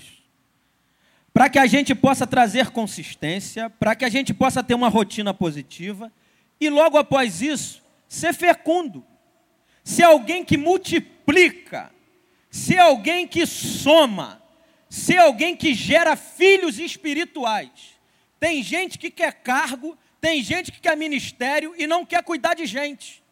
[1.31, 5.35] para que a gente possa trazer consistência, para que a gente possa ter uma rotina
[5.35, 6.11] positiva
[6.59, 9.05] e logo após isso, ser fecundo.
[9.85, 11.93] Ser alguém que multiplica,
[12.51, 14.41] ser alguém que soma,
[14.89, 17.69] ser alguém que gera filhos espirituais.
[18.41, 22.67] Tem gente que quer cargo, tem gente que quer ministério e não quer cuidar de
[22.67, 23.23] gente.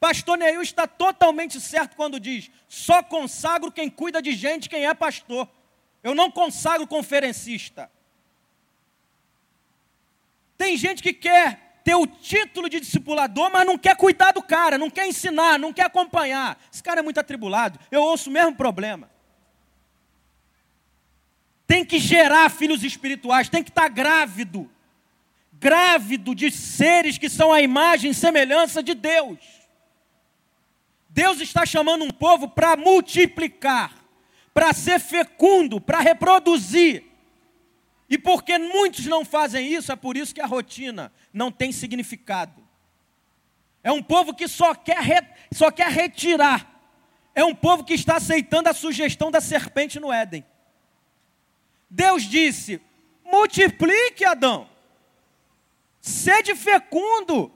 [0.00, 4.92] Pastor Neil está totalmente certo quando diz: só consagro quem cuida de gente, quem é
[4.92, 5.48] pastor.
[6.02, 7.88] Eu não consagro conferencista.
[10.58, 14.76] Tem gente que quer ter o título de discipulador, mas não quer cuidar do cara,
[14.76, 16.60] não quer ensinar, não quer acompanhar.
[16.72, 17.78] Esse cara é muito atribulado.
[17.92, 19.08] Eu ouço o mesmo problema.
[21.64, 24.68] Tem que gerar filhos espirituais, tem que estar grávido
[25.60, 29.38] grávido de seres que são a imagem e semelhança de Deus.
[31.10, 33.94] Deus está chamando um povo para multiplicar,
[34.54, 37.04] para ser fecundo, para reproduzir.
[38.08, 42.66] E porque muitos não fazem isso, é por isso que a rotina não tem significado.
[43.84, 46.68] É um povo que só quer, re, só quer retirar.
[47.34, 50.44] É um povo que está aceitando a sugestão da serpente no Éden.
[51.88, 52.80] Deus disse:
[53.24, 54.69] multiplique, Adão.
[56.00, 57.52] Sede fecundo.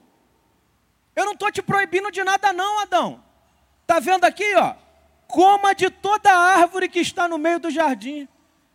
[1.15, 3.23] Eu não estou te proibindo de nada, não, Adão.
[3.81, 4.75] Está vendo aqui, ó?
[5.27, 8.27] Coma de toda árvore que está no meio do jardim.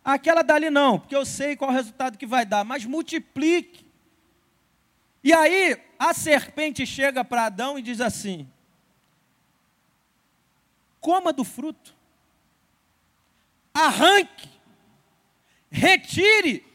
[0.03, 3.85] Aquela dali não, porque eu sei qual é o resultado que vai dar, mas multiplique.
[5.23, 8.49] E aí a serpente chega para Adão e diz assim:
[10.99, 11.95] coma do fruto,
[13.71, 14.49] arranque,
[15.69, 16.65] retire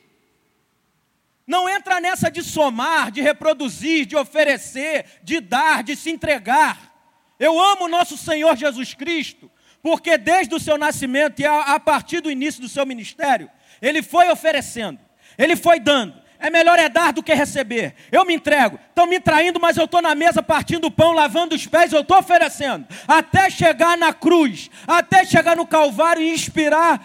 [1.46, 6.92] não entra nessa de somar, de reproduzir, de oferecer, de dar, de se entregar.
[7.38, 12.30] Eu amo nosso Senhor Jesus Cristo, porque desde o seu nascimento e a, partir do
[12.30, 13.48] início do seu ministério,
[13.80, 14.98] ele foi oferecendo,
[15.38, 16.26] ele foi dando.
[16.38, 17.94] É melhor é dar do que receber.
[18.12, 18.78] Eu me entrego.
[18.90, 22.02] Estão me traindo, mas eu estou na mesa partindo o pão, lavando os pés, eu
[22.02, 22.86] estou oferecendo.
[23.08, 27.02] Até chegar na cruz, até chegar no Calvário e inspirar.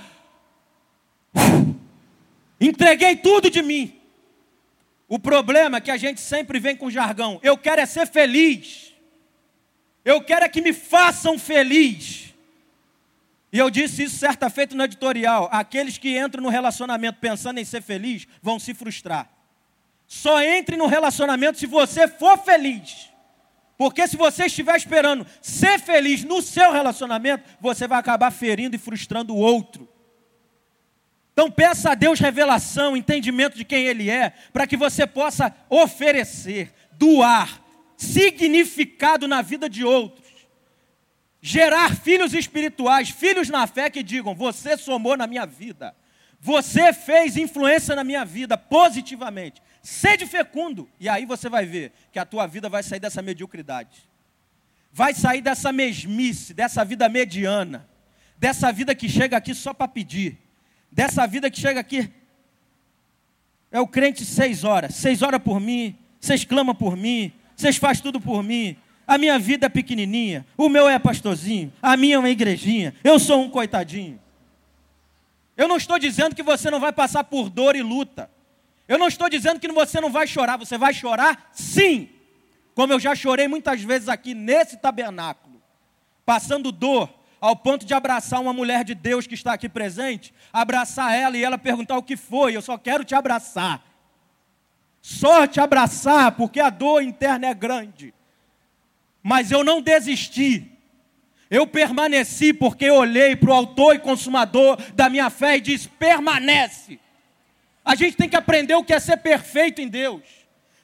[2.59, 4.00] Entreguei tudo de mim.
[5.11, 7.37] O problema é que a gente sempre vem com jargão.
[7.43, 8.93] Eu quero é ser feliz.
[10.05, 12.33] Eu quero é que me façam feliz.
[13.51, 15.49] E eu disse isso certa feita no editorial.
[15.51, 19.29] Aqueles que entram no relacionamento pensando em ser feliz vão se frustrar.
[20.07, 23.09] Só entre no relacionamento se você for feliz.
[23.77, 28.79] Porque se você estiver esperando ser feliz no seu relacionamento, você vai acabar ferindo e
[28.79, 29.90] frustrando o outro.
[31.41, 36.71] Então peça a Deus revelação, entendimento de quem Ele é, para que você possa oferecer,
[36.91, 37.59] doar,
[37.97, 40.23] significado na vida de outros.
[41.41, 45.95] Gerar filhos espirituais, filhos na fé que digam: Você somou na minha vida,
[46.39, 49.63] você fez influência na minha vida positivamente.
[49.81, 54.07] Sede fecundo, e aí você vai ver que a tua vida vai sair dessa mediocridade,
[54.93, 57.89] vai sair dessa mesmice, dessa vida mediana,
[58.37, 60.37] dessa vida que chega aqui só para pedir
[60.91, 62.11] dessa vida que chega aqui.
[63.71, 64.95] É o crente seis horas.
[64.95, 65.95] Seis horas por mim.
[66.19, 67.31] Vocês clamam por mim.
[67.55, 68.77] Vocês fazem tudo por mim.
[69.11, 73.19] A minha vida é pequenininha, o meu é pastorzinho, a minha é uma igrejinha, eu
[73.19, 74.17] sou um coitadinho.
[75.57, 78.31] Eu não estou dizendo que você não vai passar por dor e luta.
[78.87, 82.09] Eu não estou dizendo que você não vai chorar, você vai chorar sim.
[82.73, 85.61] Como eu já chorei muitas vezes aqui nesse tabernáculo,
[86.25, 91.13] passando dor, ao ponto de abraçar uma mulher de Deus que está aqui presente, abraçar
[91.13, 93.83] ela e ela perguntar o que foi, eu só quero te abraçar.
[95.01, 98.13] Só te abraçar, porque a dor interna é grande.
[99.23, 100.71] Mas eu não desisti.
[101.49, 105.89] Eu permaneci porque eu olhei para o autor e consumador da minha fé e disse:
[105.89, 106.99] permanece.
[107.83, 110.21] A gente tem que aprender o que é ser perfeito em Deus.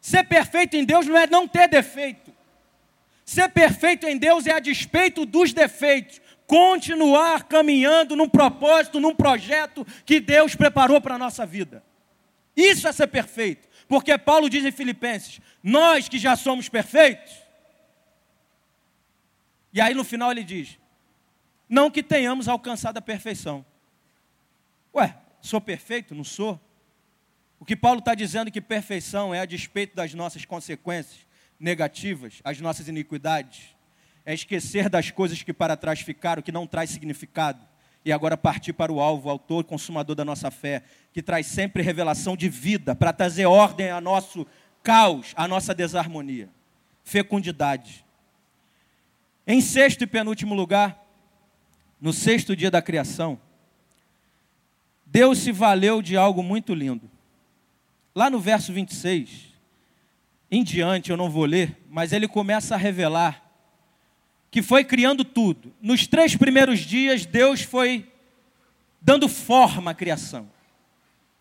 [0.01, 2.33] Ser perfeito em Deus não é não ter defeito.
[3.23, 6.19] Ser perfeito em Deus é a despeito dos defeitos.
[6.47, 11.83] Continuar caminhando num propósito, num projeto que Deus preparou para a nossa vida.
[12.55, 13.67] Isso é ser perfeito.
[13.87, 17.33] Porque Paulo diz em Filipenses: Nós que já somos perfeitos.
[19.73, 20.79] E aí no final ele diz:
[21.67, 23.65] Não que tenhamos alcançado a perfeição.
[24.95, 26.15] Ué, sou perfeito?
[26.15, 26.59] Não sou?
[27.59, 31.25] O que Paulo está dizendo é que perfeição é a despeito das nossas consequências
[31.59, 33.75] negativas, as nossas iniquidades,
[34.27, 37.65] é esquecer das coisas que para trás ficaram, que não traz significado,
[38.03, 41.81] e agora partir para o alvo, autor e consumador da nossa fé, que traz sempre
[41.81, 44.45] revelação de vida, para trazer ordem ao nosso
[44.83, 46.49] caos, à nossa desarmonia.
[47.05, 48.03] Fecundidade.
[49.47, 51.01] Em sexto e penúltimo lugar,
[52.01, 53.39] no sexto dia da criação,
[55.05, 57.09] Deus se valeu de algo muito lindo.
[58.13, 59.53] Lá no verso 26,
[60.51, 63.46] em diante, eu não vou ler, mas ele começa a revelar
[64.57, 65.71] que foi criando tudo.
[65.79, 68.11] Nos três primeiros dias, Deus foi
[68.99, 70.49] dando forma à criação.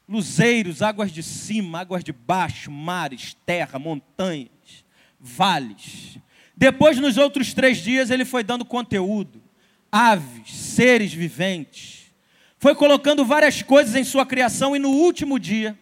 [0.07, 4.85] Luzeiros, águas de cima, águas de baixo, mares, terra, montanhas,
[5.19, 6.19] vales.
[6.55, 9.43] Depois, nos outros três dias, ele foi dando conteúdo,
[9.91, 12.13] aves, seres viventes.
[12.59, 15.75] Foi colocando várias coisas em sua criação e no último dia,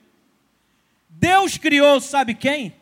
[1.10, 2.72] Deus criou, sabe quem?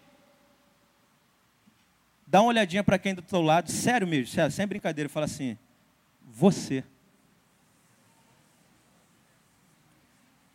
[2.32, 5.58] Dá uma olhadinha para quem do teu lado, sério mesmo, sério, sem brincadeira, fala assim:
[6.30, 6.82] você.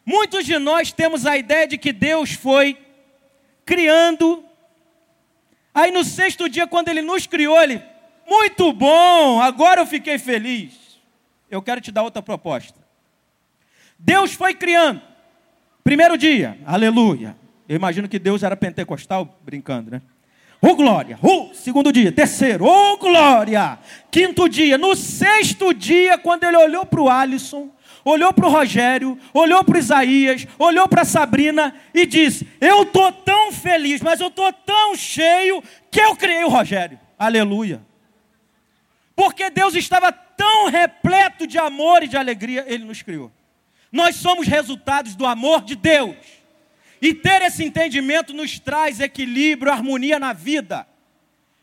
[0.03, 2.75] Muitos de nós temos a ideia de que Deus foi
[3.63, 4.43] criando.
[5.71, 7.80] Aí no sexto dia, quando Ele nos criou, Ele,
[8.28, 10.99] muito bom, agora eu fiquei feliz.
[11.47, 12.80] Eu quero te dar outra proposta.
[13.99, 14.99] Deus foi criando.
[15.84, 17.38] Primeiro dia, aleluia.
[17.69, 20.01] Eu imagino que Deus era pentecostal, brincando, né?
[20.60, 21.20] Ô oh, glória!
[21.22, 23.78] Oh, segundo dia, terceiro, ô oh, glória!
[24.10, 27.70] Quinto dia, no sexto dia, quando ele olhou para o Alisson,
[28.03, 33.51] olhou para o Rogério, olhou para Isaías, olhou para Sabrina e disse: Eu estou tão
[33.51, 36.99] feliz, mas eu estou tão cheio que eu criei o Rogério.
[37.20, 37.86] Aleluia!
[39.16, 43.32] Porque Deus estava tão repleto de amor e de alegria, Ele nos criou.
[43.91, 46.16] Nós somos resultados do amor de Deus.
[47.01, 50.87] E ter esse entendimento nos traz equilíbrio, harmonia na vida.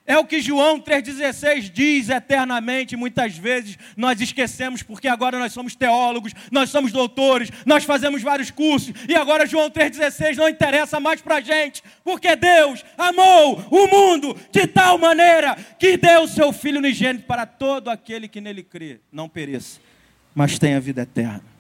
[0.07, 2.95] É o que João 3,16 diz eternamente.
[2.95, 8.51] Muitas vezes nós esquecemos, porque agora nós somos teólogos, nós somos doutores, nós fazemos vários
[8.51, 13.87] cursos, e agora João 3,16 não interessa mais para a gente, porque Deus amou o
[13.87, 18.63] mundo de tal maneira que deu o seu Filho unigênito para todo aquele que nele
[18.63, 19.81] crê, não pereça,
[20.35, 21.54] mas tenha vida eterna.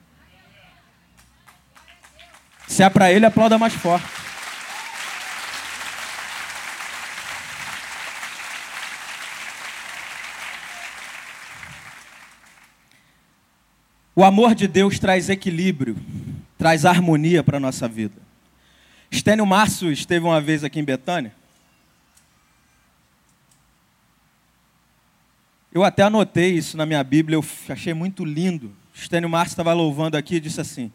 [2.67, 4.07] Se é para ele, aplauda mais forte.
[14.17, 15.97] O amor de Deus traz equilíbrio,
[16.57, 18.15] traz harmonia para a nossa vida.
[19.11, 21.35] Estênio Márcio esteve uma vez aqui em Betânia.
[25.73, 28.73] Eu até anotei isso na minha Bíblia, eu achei muito lindo.
[28.95, 30.93] Estênio Márcio estava louvando aqui e disse assim: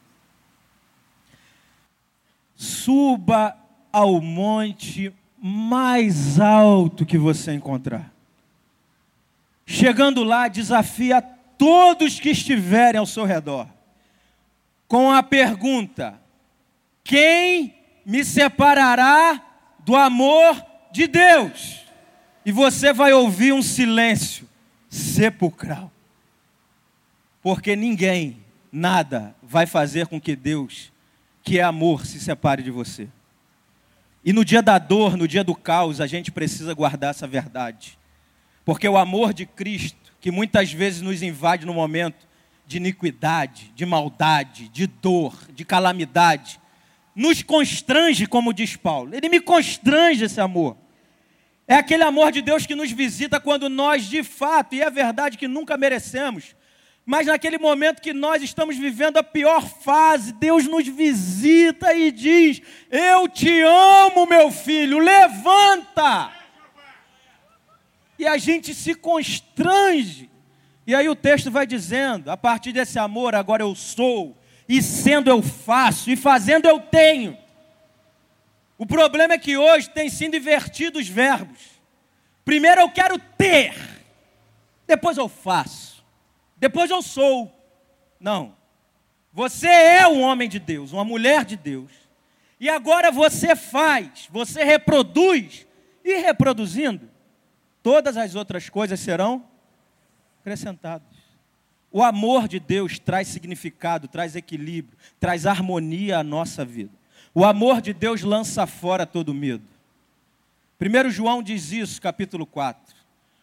[2.62, 3.56] Suba
[3.90, 8.14] ao monte mais alto que você encontrar.
[9.66, 13.66] Chegando lá, desafia todos que estiverem ao seu redor,
[14.90, 16.20] com a pergunta:
[17.02, 19.42] Quem me separará
[19.86, 21.86] do amor de Deus?
[22.46, 24.46] E você vai ouvir um silêncio
[24.90, 25.90] sepulcral,
[27.42, 30.92] porque ninguém, nada vai fazer com que Deus
[31.50, 33.08] que é amor se separe de você.
[34.24, 37.98] E no dia da dor, no dia do caos, a gente precisa guardar essa verdade.
[38.64, 42.28] Porque o amor de Cristo, que muitas vezes nos invade no momento
[42.68, 46.60] de iniquidade, de maldade, de dor, de calamidade,
[47.16, 49.16] nos constrange, como diz Paulo.
[49.16, 50.78] Ele me constrange esse amor.
[51.68, 55.36] É aquele amor de Deus que nos visita quando nós, de fato, e é verdade
[55.36, 56.56] que nunca merecemos,
[57.10, 62.62] mas naquele momento que nós estamos vivendo a pior fase, Deus nos visita e diz:
[62.88, 66.32] Eu te amo, meu filho, levanta.
[68.20, 70.30] E a gente se constrange.
[70.86, 74.38] E aí o texto vai dizendo: a partir desse amor, agora eu sou,
[74.68, 77.36] e sendo eu faço, e fazendo eu tenho.
[78.78, 81.60] O problema é que hoje tem sido invertido os verbos.
[82.46, 83.74] Primeiro eu quero ter,
[84.86, 85.99] depois eu faço
[86.60, 87.52] depois eu sou.
[88.20, 88.56] Não.
[89.32, 91.92] Você é um homem de Deus, uma mulher de Deus.
[92.60, 95.66] E agora você faz, você reproduz,
[96.04, 97.10] e reproduzindo,
[97.82, 99.46] todas as outras coisas serão
[100.42, 101.08] acrescentadas.
[101.92, 106.92] O amor de Deus traz significado, traz equilíbrio, traz harmonia à nossa vida.
[107.34, 109.64] O amor de Deus lança fora todo medo.
[110.80, 112.96] 1 João diz isso, capítulo 4.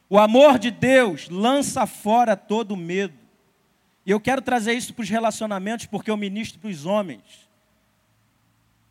[0.09, 3.15] O amor de Deus lança fora todo medo.
[4.05, 7.49] E eu quero trazer isso para os relacionamentos, porque eu ministro para os homens.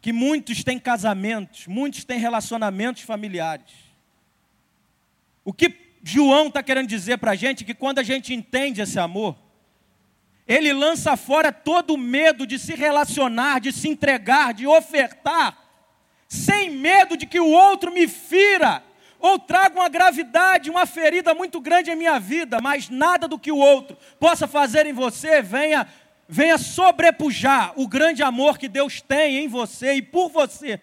[0.02, 3.72] Que muitos têm casamentos, muitos têm relacionamentos familiares.
[5.44, 8.82] O que João está querendo dizer para a gente é que quando a gente entende
[8.82, 9.38] esse amor,
[10.48, 15.58] ele lança fora todo o medo de se relacionar, de se entregar, de ofertar,
[16.28, 18.84] sem medo de que o outro me fira,
[19.20, 23.52] ou traga uma gravidade, uma ferida muito grande em minha vida, mas nada do que
[23.52, 25.88] o outro possa fazer em você venha,
[26.28, 30.80] venha sobrepujar o grande amor que Deus tem em você e por você.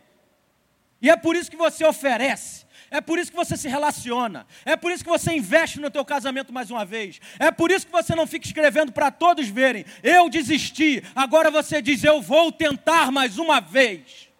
[1.00, 2.62] E é por isso que você oferece.
[2.92, 4.46] É por isso que você se relaciona.
[4.66, 7.20] É por isso que você investe no teu casamento mais uma vez.
[7.38, 9.86] É por isso que você não fica escrevendo para todos verem.
[10.02, 11.02] Eu desisti.
[11.14, 14.31] Agora você diz eu vou tentar mais uma vez.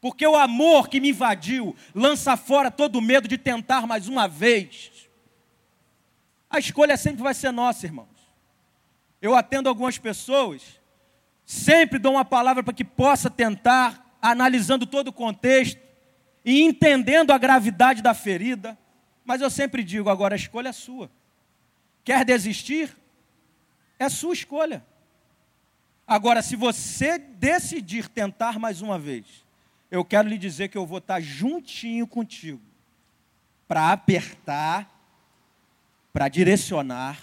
[0.00, 4.26] Porque o amor que me invadiu lança fora todo o medo de tentar mais uma
[4.26, 4.90] vez.
[6.48, 8.08] A escolha sempre vai ser nossa, irmãos.
[9.20, 10.80] Eu atendo algumas pessoas,
[11.44, 15.80] sempre dou uma palavra para que possa tentar, analisando todo o contexto
[16.44, 18.78] e entendendo a gravidade da ferida,
[19.24, 21.10] mas eu sempre digo: agora a escolha é sua.
[22.02, 22.96] Quer desistir?
[23.98, 24.84] É sua escolha.
[26.06, 29.44] Agora, se você decidir tentar mais uma vez,
[29.90, 32.60] eu quero lhe dizer que eu vou estar juntinho contigo
[33.66, 34.88] para apertar,
[36.12, 37.20] para direcionar,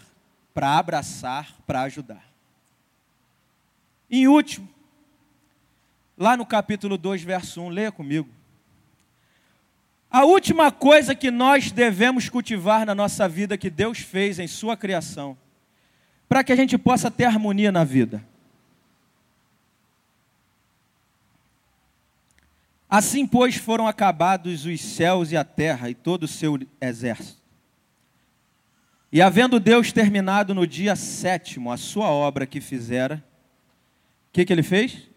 [0.54, 2.24] para abraçar, para ajudar.
[4.10, 4.68] Em último,
[6.18, 8.30] lá no capítulo 2, verso 1, leia comigo.
[10.10, 14.78] A última coisa que nós devemos cultivar na nossa vida que Deus fez em Sua
[14.78, 15.38] criação,
[16.28, 18.24] para que a gente possa ter harmonia na vida
[22.90, 27.42] Assim, pois, foram acabados os céus e a terra e todo o seu exército.
[29.12, 33.24] E havendo Deus terminado no dia sétimo a sua obra que fizera,
[34.30, 35.10] o que, que ele fez?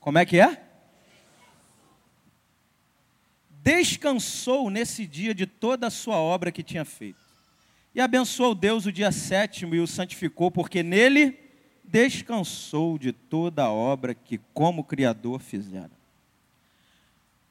[0.00, 0.62] Como é que é?
[3.62, 7.18] Descansou nesse dia de toda a sua obra que tinha feito.
[7.94, 11.38] E abençoou Deus o dia sétimo e o santificou, porque nele
[11.84, 15.97] descansou de toda a obra que, como Criador, fizera.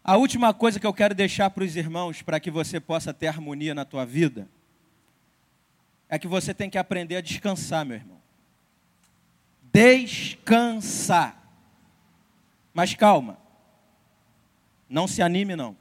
[0.08, 3.28] A última coisa que eu quero deixar para os irmãos, para que você possa ter
[3.28, 4.47] harmonia na tua vida,
[6.08, 8.22] é que você tem que aprender a descansar, meu irmão.
[9.74, 11.38] Descansar.
[12.74, 13.38] Mas calma.
[14.88, 15.76] Não se anime, não.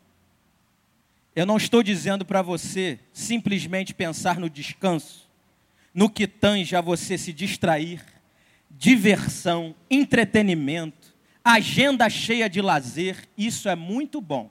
[1.36, 5.30] Eu não estou dizendo para você simplesmente pensar no descanso,
[5.94, 8.04] no que tange a você se distrair,
[8.68, 11.05] diversão, entretenimento,
[11.52, 14.50] agenda cheia de lazer, isso é muito bom.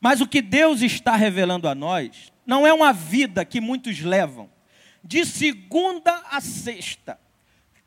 [0.00, 4.48] Mas o que Deus está revelando a nós não é uma vida que muitos levam
[5.02, 7.18] de segunda a sexta.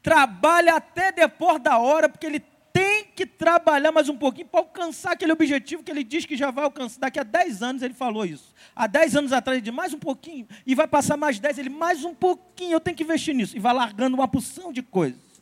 [0.01, 2.43] Trabalha até depois da hora, porque ele
[2.73, 6.51] tem que trabalhar mais um pouquinho para alcançar aquele objetivo que ele diz que já
[6.51, 6.99] vai alcançar.
[6.99, 8.53] Daqui a 10 anos ele falou isso.
[8.75, 10.47] Há 10 anos atrás ele disse, mais um pouquinho.
[10.65, 13.55] E vai passar mais 10, ele, mais um pouquinho, eu tenho que investir nisso.
[13.55, 15.32] E vai largando uma porção de coisas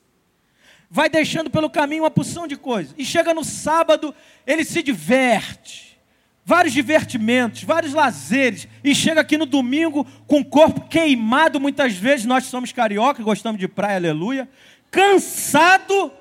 [0.94, 2.94] vai deixando pelo caminho uma porção de coisas.
[2.98, 4.14] E chega no sábado,
[4.46, 5.98] ele se diverte.
[6.44, 8.68] Vários divertimentos, vários lazeres.
[8.84, 11.62] E chega aqui no domingo com o corpo queimado.
[11.62, 14.50] Muitas vezes nós somos carioca, gostamos de praia, aleluia.
[14.92, 16.12] Cansado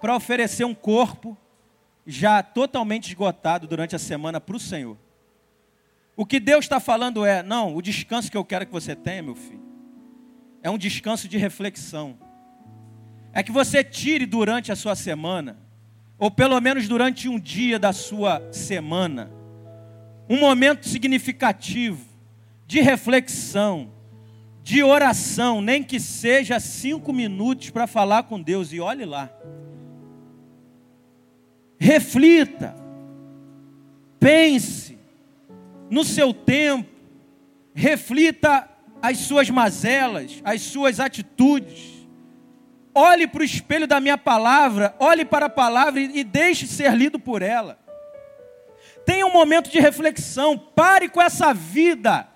[0.00, 1.36] para oferecer um corpo
[2.06, 4.96] já totalmente esgotado durante a semana para o Senhor.
[6.14, 9.22] O que Deus está falando é: não, o descanso que eu quero que você tenha,
[9.22, 9.62] meu filho,
[10.62, 12.16] é um descanso de reflexão
[13.32, 15.56] é que você tire durante a sua semana,
[16.18, 19.30] ou pelo menos durante um dia da sua semana,
[20.28, 22.06] um momento significativo
[22.66, 23.90] de reflexão,
[24.62, 29.30] de oração, nem que seja cinco minutos para falar com Deus, e olhe lá.
[31.78, 32.76] Reflita,
[34.20, 34.98] pense
[35.90, 36.88] no seu tempo,
[37.74, 38.68] reflita
[39.02, 42.01] as suas mazelas, as suas atitudes.
[42.94, 47.18] Olhe para o espelho da minha palavra, olhe para a palavra e deixe ser lido
[47.18, 47.78] por ela.
[49.06, 52.28] Tenha um momento de reflexão, pare com essa vida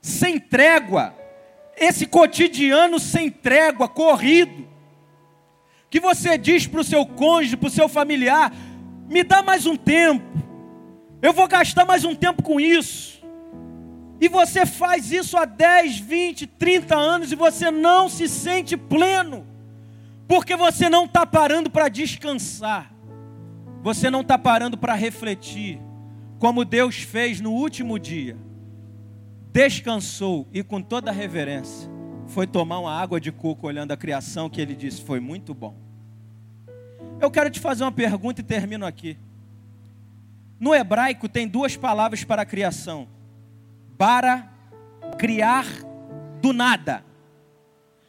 [0.00, 1.14] sem trégua,
[1.76, 4.66] esse cotidiano sem trégua, corrido,
[5.90, 8.52] que você diz para o seu cônjuge, para o seu familiar:
[9.08, 10.24] me dá mais um tempo,
[11.20, 13.16] eu vou gastar mais um tempo com isso.
[14.20, 19.46] E você faz isso há 10, 20, 30 anos e você não se sente pleno,
[20.28, 22.92] porque você não está parando para descansar,
[23.82, 25.80] você não está parando para refletir,
[26.38, 28.36] como Deus fez no último dia.
[29.52, 31.90] Descansou e com toda reverência
[32.26, 35.74] foi tomar uma água de coco olhando a criação que ele disse foi muito bom.
[37.20, 39.16] Eu quero te fazer uma pergunta e termino aqui.
[40.58, 43.08] No hebraico tem duas palavras para a criação:
[43.96, 44.52] para
[45.18, 45.64] criar
[46.40, 47.04] do nada.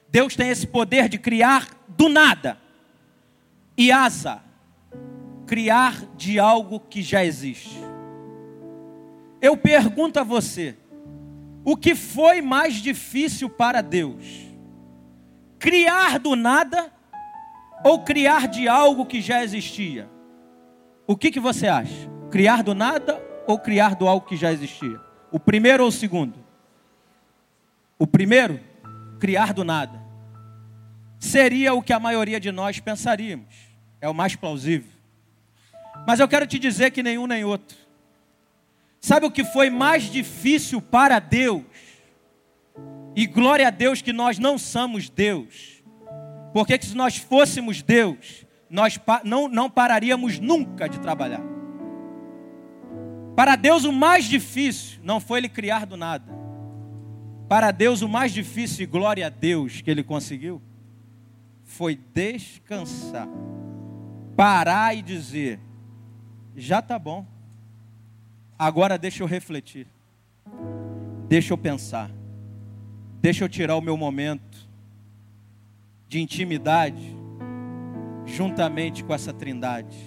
[0.10, 2.58] Deus tem esse poder de criar do nada.
[3.78, 4.42] E asa,
[5.46, 7.78] criar de algo que já existe.
[9.42, 10.76] Eu pergunto a você:
[11.64, 14.48] o que foi mais difícil para Deus?
[15.60, 16.92] Criar do nada
[17.84, 20.10] ou criar de algo que já existia?
[21.06, 22.10] O que, que você acha?
[22.30, 25.00] Criar do nada ou criar do algo que já existia?
[25.32, 26.36] O primeiro ou o segundo?
[27.98, 28.60] O primeiro,
[29.20, 30.07] criar do nada.
[31.20, 33.54] Seria o que a maioria de nós pensaríamos.
[34.00, 34.92] É o mais plausível.
[36.08, 37.78] Mas eu quero te dizer que nenhum nem outro.
[39.00, 41.64] Sabe o que foi mais difícil para Deus?
[43.16, 45.84] E glória a Deus que nós não somos Deus.
[46.54, 51.42] Porque se nós fôssemos Deus, nós não, não pararíamos nunca de trabalhar.
[53.36, 56.32] Para Deus o mais difícil não foi ele criar do nada.
[57.48, 60.62] Para Deus o mais difícil, e glória a Deus que ele conseguiu,
[61.78, 63.30] foi descansar.
[64.36, 65.60] Parar e dizer:
[66.56, 67.24] já está bom.
[68.58, 69.86] Agora deixa eu refletir.
[71.30, 72.10] Deixa eu pensar.
[73.22, 74.68] Deixa eu tirar o meu momento
[76.08, 77.16] de intimidade
[78.26, 79.98] juntamente com essa trindade.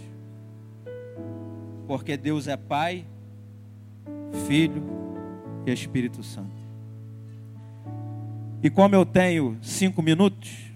[1.87, 3.07] Porque Deus é Pai,
[4.49, 4.83] Filho
[5.65, 6.61] e Espírito Santo.
[8.61, 10.70] E como eu tenho cinco minutos,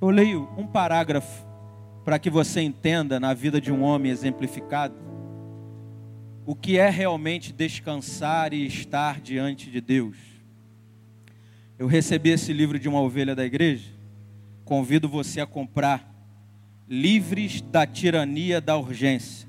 [0.00, 1.46] eu leio um parágrafo
[2.04, 5.08] para que você entenda na vida de um homem exemplificado
[6.48, 10.16] o que é realmente descansar e estar diante de Deus.
[11.78, 13.90] Eu recebi esse livro de uma ovelha da igreja.
[14.64, 16.10] Convido você a comprar
[16.88, 19.46] Livres da Tirania da Urgência.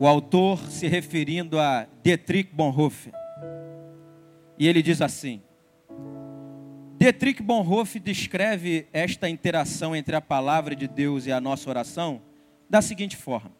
[0.00, 3.12] O autor se referindo a Dietrich Bonhoeffer.
[4.58, 5.42] E ele diz assim:
[7.02, 12.22] Dietrich Bonhoeffer descreve esta interação entre a palavra de Deus e a nossa oração
[12.70, 13.50] da seguinte forma: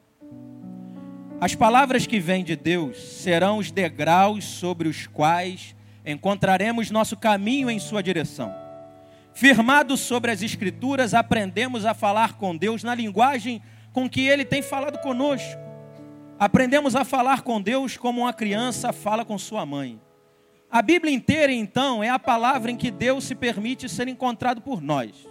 [1.40, 5.74] as palavras que vêm de Deus serão os degraus sobre os quais
[6.06, 8.54] encontraremos nosso caminho em Sua direção.
[9.34, 13.60] Firmados sobre as Escrituras, aprendemos a falar com Deus na linguagem
[13.92, 15.60] com que Ele tem falado conosco.
[16.38, 20.00] Aprendemos a falar com Deus como uma criança fala com sua mãe.
[20.72, 24.80] A Bíblia inteira, então, é a palavra em que Deus se permite ser encontrado por
[24.80, 25.28] nós.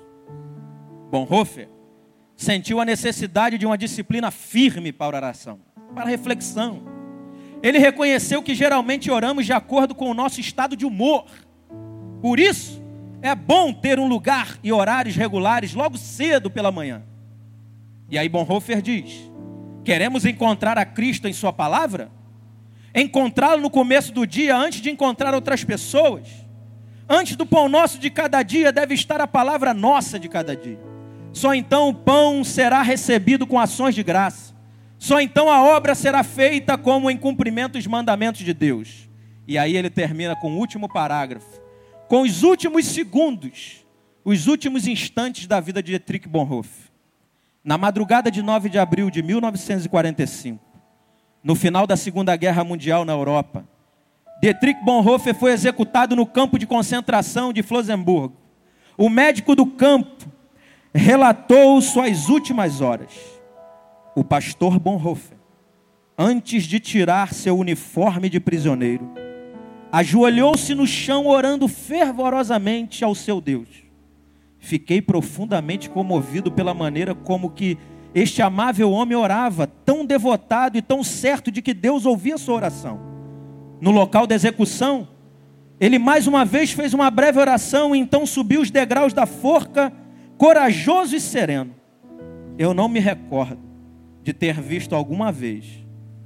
[1.09, 1.67] Bonhoeffer
[2.37, 5.59] sentiu a necessidade de uma disciplina firme para oração
[5.93, 6.81] para reflexão.
[7.61, 11.25] Ele reconheceu que geralmente oramos de acordo com o nosso estado de humor.
[12.21, 12.81] Por isso,
[13.21, 17.03] é bom ter um lugar e horários regulares logo cedo pela manhã.
[18.09, 19.29] E aí Bonhoeffer diz:
[19.83, 22.11] Queremos encontrar a Cristo em Sua palavra?
[22.93, 26.27] Encontrá-lo no começo do dia antes de encontrar outras pessoas?
[27.07, 30.79] Antes do pão nosso de cada dia deve estar a palavra nossa de cada dia.
[31.33, 34.53] Só então o pão será recebido com ações de graça.
[34.97, 39.09] Só então a obra será feita como em cumprimento dos mandamentos de Deus.
[39.47, 41.61] E aí ele termina com o último parágrafo,
[42.07, 43.85] com os últimos segundos,
[44.23, 46.91] os últimos instantes da vida de Dietrich Bonhoeffer.
[47.63, 50.63] Na madrugada de 9 de abril de 1945,
[51.43, 53.65] no final da Segunda Guerra Mundial na Europa,
[54.41, 58.33] Dietrich Bonhoeffer foi executado no campo de concentração de Flossenburg.
[58.97, 60.25] O médico do campo
[60.93, 63.41] relatou suas últimas horas
[64.15, 65.37] o pastor Bonhoeffer,
[66.17, 69.09] antes de tirar seu uniforme de prisioneiro,
[69.91, 73.67] ajoelhou-se no chão orando fervorosamente ao seu Deus.
[74.59, 77.77] Fiquei profundamente comovido pela maneira como que
[78.13, 82.99] este amável homem orava, tão devotado e tão certo de que Deus ouvia sua oração.
[83.79, 85.07] No local da execução,
[85.79, 89.91] ele mais uma vez fez uma breve oração e então subiu os degraus da forca,
[90.37, 91.73] corajoso e sereno.
[92.57, 93.59] Eu não me recordo
[94.23, 95.65] de ter visto alguma vez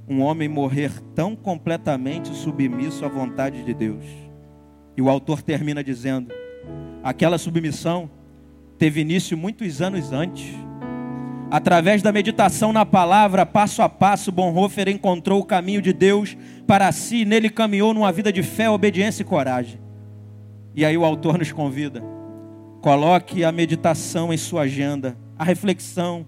[0.08, 4.04] um homem morrer tão completamente submisso à vontade de Deus.
[4.96, 6.32] E o autor termina dizendo:
[7.02, 8.10] aquela submissão
[8.78, 10.54] teve início muitos anos antes.
[11.50, 16.36] Através da meditação na palavra, passo a passo, Bonhoeffer encontrou o caminho de Deus
[16.66, 19.80] para si, nele caminhou numa vida de fé, obediência e coragem.
[20.74, 22.02] E aí o autor nos convida:
[22.82, 26.26] coloque a meditação em sua agenda, a reflexão,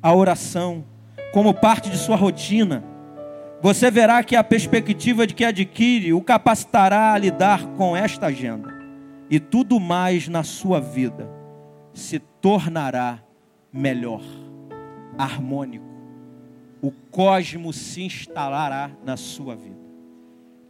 [0.00, 0.84] a oração,
[1.32, 2.84] como parte de sua rotina.
[3.60, 8.72] Você verá que a perspectiva de que adquire o capacitará a lidar com esta agenda.
[9.28, 11.28] E tudo mais na sua vida
[11.92, 13.23] se tornará
[13.74, 14.22] melhor,
[15.18, 15.84] harmônico.
[16.80, 19.82] O cosmos se instalará na sua vida.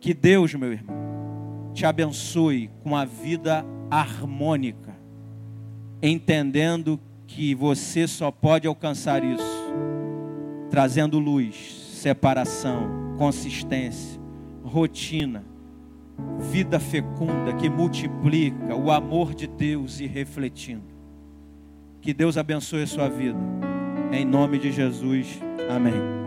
[0.00, 4.94] Que Deus, meu irmão, te abençoe com a vida harmônica,
[6.02, 9.64] entendendo que você só pode alcançar isso
[10.70, 11.54] trazendo luz,
[12.00, 14.20] separação, consistência,
[14.62, 15.44] rotina,
[16.40, 20.93] vida fecunda que multiplica o amor de Deus e refletindo.
[22.04, 23.38] Que Deus abençoe a sua vida.
[24.12, 25.40] Em nome de Jesus.
[25.70, 26.23] Amém.